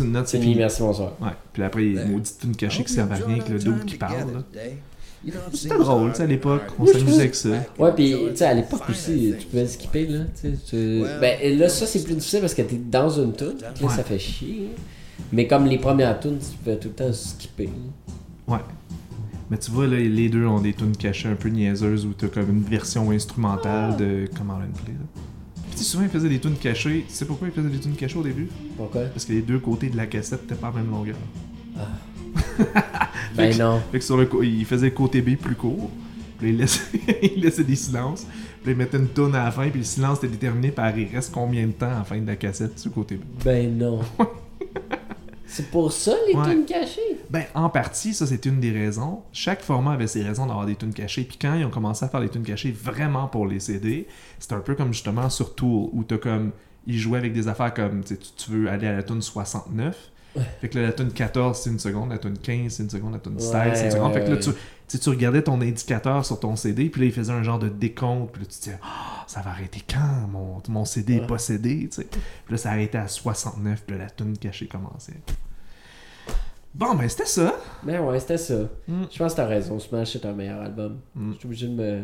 Une 0.00 0.12
note, 0.12 0.28
c'est 0.28 0.40
Fini, 0.40 0.54
merci, 0.54 0.80
bonsoir. 0.82 1.12
Ouais. 1.20 1.30
Puis 1.52 1.62
après, 1.62 1.84
il 1.86 1.94
y 1.94 1.98
a 1.98 2.02
une 2.04 2.12
maudite 2.12 2.38
tune 2.40 2.56
cachée 2.56 2.84
qui 2.84 2.92
servait 2.92 3.14
à 3.14 3.16
rien 3.26 3.36
avec 3.36 3.48
le 3.48 3.58
dude 3.58 3.84
qui 3.84 3.96
parle. 3.96 4.42
C'était 5.52 5.78
drôle, 5.78 6.10
tu 6.10 6.16
sais, 6.16 6.22
à 6.24 6.26
l'époque. 6.26 6.62
On 6.78 6.86
s'amusait 6.86 7.20
avec 7.20 7.34
ça. 7.34 7.48
Ouais, 7.78 7.92
puis 7.94 8.12
tu 8.30 8.36
sais, 8.36 8.44
à 8.44 8.54
l'époque 8.54 8.82
aussi, 8.88 9.34
tu 9.38 9.46
pouvais 9.46 9.66
skipper, 9.66 10.06
là. 10.06 10.20
tu 10.40 10.50
sais, 10.50 10.58
tu- 10.68 11.04
Ben, 11.20 11.58
là, 11.58 11.68
ça, 11.68 11.86
c'est 11.86 12.02
plus 12.02 12.14
difficile 12.14 12.40
parce 12.40 12.54
que 12.54 12.62
t'es 12.62 12.76
dans 12.76 13.08
une 13.08 13.32
tune. 13.32 13.54
Là, 13.60 13.72
Ouais. 13.80 13.94
ça 13.94 14.02
fait 14.02 14.18
chier. 14.18 14.70
Mais 15.32 15.46
comme 15.46 15.66
les 15.66 15.78
premières 15.78 16.18
tunes, 16.18 16.38
tu 16.38 16.56
pouvais 16.58 16.76
tout 16.76 16.88
le 16.88 16.94
temps 16.94 17.12
skipper. 17.12 17.68
Ouais. 18.48 18.58
Mais 19.50 19.58
tu 19.58 19.70
vois, 19.70 19.86
là, 19.86 19.96
les 19.96 20.28
deux 20.28 20.46
ont 20.46 20.60
des 20.60 20.72
tunes 20.72 20.96
cachées 20.96 21.28
un 21.28 21.34
peu 21.36 21.50
niaiseuses 21.50 22.04
où 22.06 22.14
t'as 22.14 22.26
comme 22.28 22.48
une 22.50 22.62
version 22.62 23.10
instrumentale 23.10 23.96
de 23.96 24.24
Comment 24.36 24.54
Run 24.54 24.70
Play. 24.84 24.94
Là. 24.94 25.22
Puis 25.74 25.84
souvent, 25.84 26.04
ils 26.04 26.10
faisaient 26.10 26.28
des 26.28 26.38
tunes 26.38 26.56
cachées. 26.56 27.04
Tu 27.08 27.14
sais 27.14 27.24
pourquoi 27.24 27.48
ils 27.48 27.54
faisaient 27.54 27.68
des 27.68 27.78
tunes 27.80 27.94
cachées 27.96 28.18
au 28.18 28.22
début? 28.22 28.48
Pourquoi? 28.76 29.02
Parce 29.06 29.24
que 29.24 29.32
les 29.32 29.40
deux 29.42 29.58
côtés 29.58 29.88
de 29.88 29.96
la 29.96 30.06
cassette 30.06 30.42
n'étaient 30.42 30.54
pas 30.54 30.68
à 30.68 30.70
la 30.70 30.76
même 30.82 30.90
longueur. 30.90 31.16
Ben 33.34 33.50
Fait 33.50 33.50
que- 33.58 33.62
non. 33.62 33.80
Fait 33.90 33.98
que 33.98 34.04
sur 34.04 34.16
le 34.16 34.26
co- 34.26 34.42
il 34.42 34.64
faisait 34.64 34.86
le 34.90 34.92
côté 34.94 35.22
B 35.22 35.36
plus 35.36 35.54
court. 35.54 35.90
Puis 36.38 36.48
là, 36.48 36.52
il 36.52 36.58
laissait, 36.58 36.82
il 37.36 37.40
laissait 37.42 37.64
des 37.64 37.76
silences. 37.76 38.24
Puis 38.62 38.66
là, 38.66 38.72
il 38.72 38.76
mettait 38.76 38.98
une 38.98 39.08
tune 39.08 39.34
à 39.34 39.44
la 39.44 39.50
fin. 39.50 39.68
Puis 39.70 39.80
le 39.80 39.84
silence 39.84 40.18
était 40.18 40.28
déterminé 40.28 40.70
par 40.70 40.96
il 40.98 41.08
reste 41.14 41.32
combien 41.32 41.66
de 41.66 41.72
temps 41.72 41.86
à 41.86 41.98
la 41.98 42.04
fin 42.04 42.18
de 42.18 42.26
la 42.26 42.36
cassette 42.36 42.78
sur 42.78 42.90
le 42.90 42.94
côté 42.94 43.14
B. 43.16 43.20
Ben 43.44 43.76
non. 43.78 44.00
c'est 45.46 45.70
pour 45.70 45.92
ça, 45.92 46.12
les 46.28 46.34
Ouais. 46.34 46.50
tunes 46.50 46.64
cachées? 46.66 47.11
Ben, 47.32 47.44
en 47.54 47.70
partie, 47.70 48.12
ça 48.12 48.26
c'est 48.26 48.44
une 48.44 48.60
des 48.60 48.72
raisons. 48.72 49.22
Chaque 49.32 49.62
format 49.62 49.92
avait 49.92 50.06
ses 50.06 50.22
raisons 50.22 50.44
d'avoir 50.44 50.66
des 50.66 50.76
tunes 50.76 50.92
cachées. 50.92 51.24
Puis 51.24 51.38
quand 51.40 51.54
ils 51.54 51.64
ont 51.64 51.70
commencé 51.70 52.04
à 52.04 52.08
faire 52.08 52.20
des 52.20 52.28
tunes 52.28 52.42
cachées 52.42 52.72
vraiment 52.72 53.26
pour 53.26 53.46
les 53.46 53.58
CD, 53.58 54.06
c'était 54.38 54.54
un 54.54 54.60
peu 54.60 54.74
comme 54.74 54.92
justement 54.92 55.30
sur 55.30 55.54
Tool, 55.54 55.88
où 55.92 56.04
t'as 56.04 56.18
comme. 56.18 56.52
Ils 56.86 56.98
jouaient 56.98 57.20
avec 57.20 57.32
des 57.32 57.48
affaires 57.48 57.72
comme 57.72 58.04
tu, 58.04 58.50
veux 58.50 58.68
aller 58.68 58.86
à 58.86 58.92
la 58.92 59.02
tune 59.02 59.22
69. 59.22 59.96
Fait 60.60 60.68
que 60.68 60.78
là, 60.78 60.86
la 60.86 60.92
tune 60.92 61.10
14 61.10 61.58
c'est 61.58 61.70
une 61.70 61.78
seconde, 61.78 62.10
la 62.10 62.18
tune 62.18 62.36
15 62.36 62.70
c'est 62.70 62.82
une 62.82 62.90
seconde, 62.90 63.14
la 63.14 63.18
tune 63.18 63.38
16 63.38 63.50
c'est 63.74 63.84
une 63.86 63.90
seconde. 63.92 64.12
ouais, 64.12 64.20
fait 64.20 64.26
que 64.26 64.30
là, 64.30 64.54
tu, 64.88 64.98
tu 64.98 65.08
regardais 65.08 65.42
ton 65.42 65.58
indicateur 65.62 66.26
sur 66.26 66.38
ton 66.38 66.54
CD, 66.56 66.90
puis 66.90 67.00
là, 67.00 67.06
il 67.06 67.12
faisait 67.12 67.32
un 67.32 67.42
genre 67.42 67.58
de 67.58 67.70
décompte. 67.70 68.32
Puis 68.32 68.42
là, 68.42 68.48
tu 68.50 68.58
te 68.58 68.64
disais, 68.64 68.78
Ah, 68.82 69.24
ça 69.26 69.40
va 69.40 69.50
arrêter 69.52 69.82
quand 69.88 70.28
mon, 70.30 70.60
mon 70.68 70.84
CD 70.84 71.16
est 71.16 71.26
tu 71.26 71.88
sais. 71.92 72.04
Puis 72.04 72.20
là, 72.50 72.58
ça 72.58 72.72
arrêtait 72.72 72.98
à 72.98 73.08
69, 73.08 73.84
puis 73.86 73.96
là, 73.96 74.04
la 74.04 74.10
tune 74.10 74.36
cachée 74.36 74.66
commençait. 74.66 75.14
Bon, 76.74 76.94
ben, 76.94 77.08
c'était 77.08 77.26
ça. 77.26 77.54
Ben 77.82 78.00
ouais, 78.00 78.18
c'était 78.20 78.38
ça. 78.38 78.62
Mm. 78.88 79.02
Je 79.10 79.18
pense 79.18 79.32
que 79.32 79.36
t'as 79.36 79.46
raison. 79.46 79.78
Smash, 79.78 80.12
c'est 80.12 80.24
un 80.26 80.32
meilleur 80.32 80.60
album. 80.62 81.00
Mm. 81.14 81.32
Je 81.32 81.38
suis 81.38 81.46
obligé 81.46 81.68
de 81.68 81.74
me. 81.74 82.00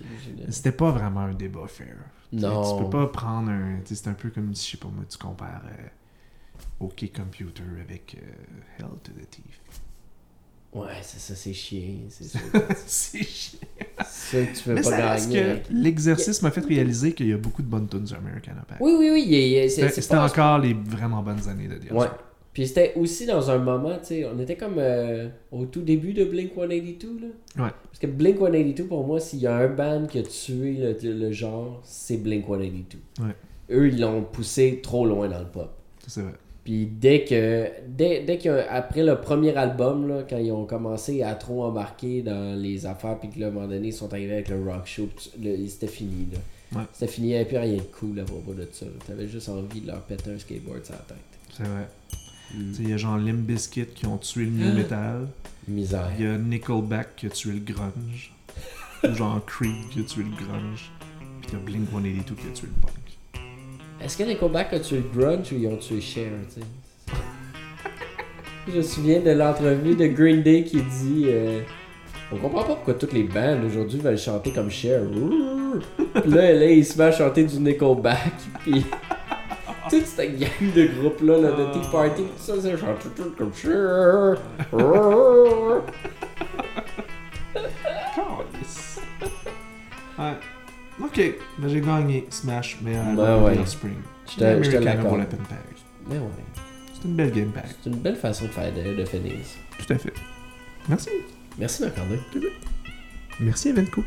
De. 0.00 0.50
C'était 0.50 0.72
pas 0.72 0.90
vraiment 0.90 1.20
un 1.20 1.34
débat 1.34 1.66
fair. 1.66 1.96
Tu 2.32 2.38
sais, 2.38 2.46
Non. 2.46 2.78
Tu 2.78 2.84
peux 2.84 2.90
pas 2.90 3.06
prendre 3.08 3.50
un. 3.50 3.80
tu 3.84 3.94
sais, 3.94 4.02
C'est 4.02 4.08
un 4.10 4.14
peu 4.14 4.30
comme 4.30 4.54
si, 4.54 4.66
je 4.66 4.70
sais 4.72 4.76
pas 4.78 4.88
moi, 4.88 5.04
tu 5.08 5.18
compares 5.18 5.62
euh, 5.66 5.86
OK 6.86 7.10
Computer 7.14 7.62
avec 7.82 8.16
euh, 8.18 8.78
Hell 8.78 8.86
to 9.02 9.12
the 9.12 9.28
Thief. 9.30 9.60
Ouais, 10.72 10.86
c'est 11.02 11.18
ça, 11.18 11.34
c'est 11.34 11.52
chiant. 11.52 11.98
C'est. 12.08 12.28
C'est 12.86 13.22
chiant. 13.24 13.58
ça 14.04 14.38
que 14.44 14.56
tu 14.56 14.68
veux 14.68 14.74
Mais 14.76 14.82
pas 14.82 15.16
gagner. 15.16 15.62
l'exercice 15.70 16.40
m'a 16.42 16.50
fait 16.52 16.64
réaliser 16.64 17.12
qu'il 17.12 17.26
y 17.26 17.32
a 17.32 17.36
beaucoup 17.36 17.60
de 17.62 17.66
bonnes 17.66 17.88
tunes 17.88 18.06
sur 18.06 18.16
American 18.18 18.52
Impact. 18.52 18.80
Oui, 18.80 18.94
oui, 18.98 19.10
oui. 19.12 19.68
c'est- 19.68 19.88
C'était 19.88 20.00
c'est 20.00 20.16
encore 20.16 20.58
les 20.60 20.72
vraiment 20.72 21.22
bonnes 21.22 21.46
années 21.48 21.66
de 21.68 21.74
DLC. 21.74 21.92
Ouais. 21.92 22.06
Puis 22.52 22.66
c'était 22.66 22.94
aussi 22.96 23.26
dans 23.26 23.50
un 23.50 23.58
moment, 23.58 23.96
tu 23.98 24.06
sais, 24.06 24.24
on 24.24 24.38
était 24.40 24.56
comme 24.56 24.78
euh, 24.78 25.28
au 25.52 25.66
tout 25.66 25.82
début 25.82 26.12
de 26.12 26.24
Blink 26.24 26.52
182, 26.54 27.08
là. 27.20 27.64
Ouais. 27.64 27.70
Parce 27.84 27.98
que 28.00 28.08
Blink 28.08 28.38
182, 28.38 28.84
pour 28.84 29.06
moi, 29.06 29.20
s'il 29.20 29.38
y 29.40 29.46
a 29.46 29.54
un 29.54 29.68
band 29.68 30.06
qui 30.06 30.18
a 30.18 30.22
tué 30.22 30.96
le, 31.02 31.12
le 31.12 31.32
genre, 31.32 31.80
c'est 31.84 32.16
Blink 32.16 32.46
182. 32.46 32.98
Ouais. 33.24 33.34
Eux, 33.70 33.88
ils 33.88 34.00
l'ont 34.00 34.22
poussé 34.22 34.80
trop 34.82 35.06
loin 35.06 35.28
dans 35.28 35.38
le 35.38 35.46
pop. 35.46 35.70
C'est 36.06 36.22
vrai. 36.22 36.32
Puis 36.64 36.86
dès 36.86 37.24
que, 37.24 37.68
dès, 37.88 38.22
dès 38.24 38.46
après 38.68 39.02
le 39.02 39.20
premier 39.20 39.56
album, 39.56 40.08
là, 40.08 40.24
quand 40.28 40.36
ils 40.36 40.52
ont 40.52 40.66
commencé 40.66 41.22
à 41.22 41.34
trop 41.34 41.64
embarquer 41.64 42.22
dans 42.22 42.60
les 42.60 42.84
affaires, 42.84 43.18
puis 43.18 43.30
que 43.30 43.38
là, 43.38 43.46
à 43.46 43.48
un 43.48 43.52
moment 43.52 43.68
donné, 43.68 43.88
ils 43.88 43.92
sont 43.92 44.12
arrivés 44.12 44.34
avec 44.34 44.48
le 44.48 44.62
rock 44.62 44.86
show, 44.86 45.08
c'était 45.16 45.86
fini, 45.86 46.26
là. 46.32 46.38
Ouais. 46.78 46.86
C'était 46.92 47.10
fini, 47.10 47.28
il 47.28 47.30
n'y 47.30 47.36
avait 47.36 47.44
plus 47.46 47.58
rien 47.58 47.76
de 47.76 47.82
cool 47.98 48.20
à 48.20 48.24
propos 48.24 48.54
de 48.54 48.66
ça. 48.70 48.86
T'avais 49.06 49.26
juste 49.26 49.48
envie 49.48 49.80
de 49.80 49.86
leur 49.88 50.02
péter 50.02 50.30
un 50.30 50.38
skateboard 50.38 50.84
sur 50.84 50.94
la 50.94 51.00
tête. 51.00 51.16
C'est 51.56 51.64
vrai. 51.64 51.88
Mm. 52.54 52.72
Il 52.80 52.90
y 52.90 52.92
a 52.92 52.96
genre 52.96 53.18
Limp 53.18 53.46
Bizkit 53.46 53.86
qui 53.86 54.06
ont 54.06 54.18
tué 54.18 54.44
le 54.44 54.50
new 54.50 54.74
metal. 54.74 55.28
Misère. 55.68 56.10
Il 56.18 56.24
y 56.24 56.28
a 56.28 56.36
Nickelback 56.36 57.16
qui 57.16 57.26
a 57.26 57.30
tué 57.30 57.52
le 57.52 57.60
grunge. 57.60 58.32
Ou 59.04 59.14
genre 59.14 59.44
Creed 59.46 59.88
qui 59.90 60.00
a 60.00 60.02
tué 60.02 60.24
le 60.24 60.30
grunge. 60.30 60.90
Puis 61.40 61.50
il 61.50 61.52
y 61.52 61.56
a 61.56 61.64
Blink 61.64 61.88
182 61.90 62.34
qui 62.34 62.48
a 62.48 62.52
tué 62.52 62.66
le 62.66 62.80
punk. 62.80 63.10
Est-ce 64.02 64.16
que 64.16 64.22
Nickelback 64.24 64.72
a 64.72 64.80
tué 64.80 64.98
le 64.98 65.20
grunge 65.20 65.52
ou 65.52 65.56
ils 65.56 65.68
ont 65.68 65.76
tué 65.76 66.00
Cher, 66.00 66.30
tu 66.48 66.60
sais? 66.60 67.14
Je 68.68 68.76
me 68.78 68.82
souviens 68.82 69.20
de 69.20 69.30
l'entrevue 69.30 69.94
de 69.94 70.06
Green 70.06 70.42
Day 70.42 70.64
qui 70.64 70.82
dit 70.82 71.24
euh, 71.26 71.60
On 72.32 72.36
comprend 72.36 72.62
pas 72.62 72.74
pourquoi 72.74 72.94
toutes 72.94 73.12
les 73.12 73.24
bandes 73.24 73.64
aujourd'hui 73.64 74.00
veulent 74.00 74.18
chanter 74.18 74.52
comme 74.52 74.70
Cher. 74.70 75.02
Puis 76.14 76.30
là, 76.30 76.52
là, 76.52 76.70
il 76.70 76.84
se 76.84 76.96
met 76.98 77.04
à 77.04 77.12
chanter 77.12 77.44
du 77.44 77.58
Nickelback. 77.58 78.32
Puis 78.60 78.84
toute 79.90 80.06
cette 80.06 80.38
gang 80.38 80.72
de 80.74 80.86
groupes-là, 80.98 81.38
là, 81.38 81.50
de 81.52 81.72
Tea 81.72 81.88
Party, 81.90 82.22
tout 82.22 82.28
ça, 82.38 82.54
c'est 82.60 82.76
chanter 82.78 83.08
tout 83.16 83.32
comme. 83.36 83.52
Ouais. 90.18 90.34
Ok, 91.02 91.20
ben 91.58 91.68
j'ai 91.68 91.80
gagné 91.80 92.26
Smash, 92.28 92.78
mais 92.82 92.96
à 92.96 93.02
Ben 93.14 93.42
ouais. 93.42 93.56
Spring. 93.64 93.94
Je 94.30 94.36
te- 94.36 94.62
je 94.62 94.70
te 94.70 94.76
l'accorde. 94.76 95.08
pour 95.08 95.16
la 95.16 95.24
peine 95.24 95.40
pareil. 95.40 95.64
Mais 96.08 96.18
ouais, 96.18 96.24
C'est 96.94 97.08
une 97.08 97.16
belle 97.16 97.30
game 97.32 97.50
pack. 97.50 97.66
c'est 97.82 97.88
une 97.90 97.96
belle 97.96 98.16
façon 98.16 98.44
de 98.44 98.50
faire 98.50 98.72
de, 98.72 98.94
de 98.96 99.04
finir 99.06 99.32
ça. 99.44 99.84
Tout 99.84 99.92
à 99.94 99.98
fait. 99.98 100.12
Merci. 100.88 101.10
Merci, 101.58 101.82
Marc-André. 101.82 102.20
Merci 103.40 103.68
Evenco. 103.70 104.02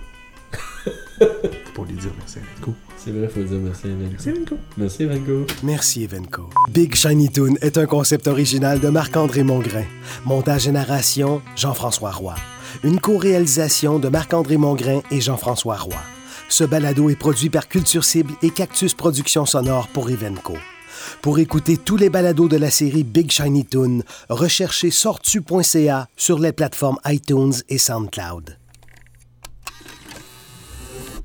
Pas 1.76 1.84
lui 1.84 1.96
dire 1.96 2.12
merci 2.18 2.38
Evenco. 2.38 2.74
C'est 2.98 3.12
vrai, 3.12 3.28
faut 3.28 3.42
dire 3.42 3.60
merci, 3.60 3.88
Evenco. 3.88 4.06
Merci 4.08 4.30
Evenco. 4.30 4.56
Merci, 4.78 5.04
Evenco. 5.04 5.46
Merci 5.64 6.04
Evenco. 6.04 6.50
Big 6.72 6.96
Shiny 6.96 7.30
Toon 7.30 7.56
est 7.62 7.78
un 7.78 7.86
concept 7.86 8.28
original 8.28 8.80
de 8.80 8.90
Marc-André 8.90 9.44
Mongrain. 9.44 9.86
Montage 10.26 10.68
et 10.68 10.72
narration, 10.72 11.42
Jean-François 11.56 12.12
Roy. 12.12 12.36
Une 12.84 13.00
co-réalisation 13.00 14.00
de 14.00 14.10
Marc-André 14.10 14.58
Mongrain 14.58 15.02
et 15.12 15.22
Jean-François 15.22 15.78
Roy. 15.78 16.02
Ce 16.50 16.64
balado 16.64 17.10
est 17.10 17.16
produit 17.16 17.50
par 17.50 17.68
Culture 17.68 18.04
Cible 18.04 18.34
et 18.44 18.52
Cactus 18.52 18.94
Productions 18.94 19.46
Sonores 19.46 19.88
pour 19.88 20.10
Evenco. 20.10 20.54
Pour 21.22 21.40
écouter 21.40 21.78
tous 21.78 21.98
les 21.98 22.10
balados 22.10 22.48
de 22.48 22.58
la 22.58 22.70
série 22.70 23.04
Big 23.04 23.32
Shiny 23.32 23.66
Toon, 23.66 24.04
recherchez 24.30 24.92
sortu.ca 24.92 26.08
sur 26.16 26.40
les 26.40 26.52
plateformes 26.52 26.98
iTunes 27.06 27.54
et 27.70 27.78
SoundCloud. 27.78 28.58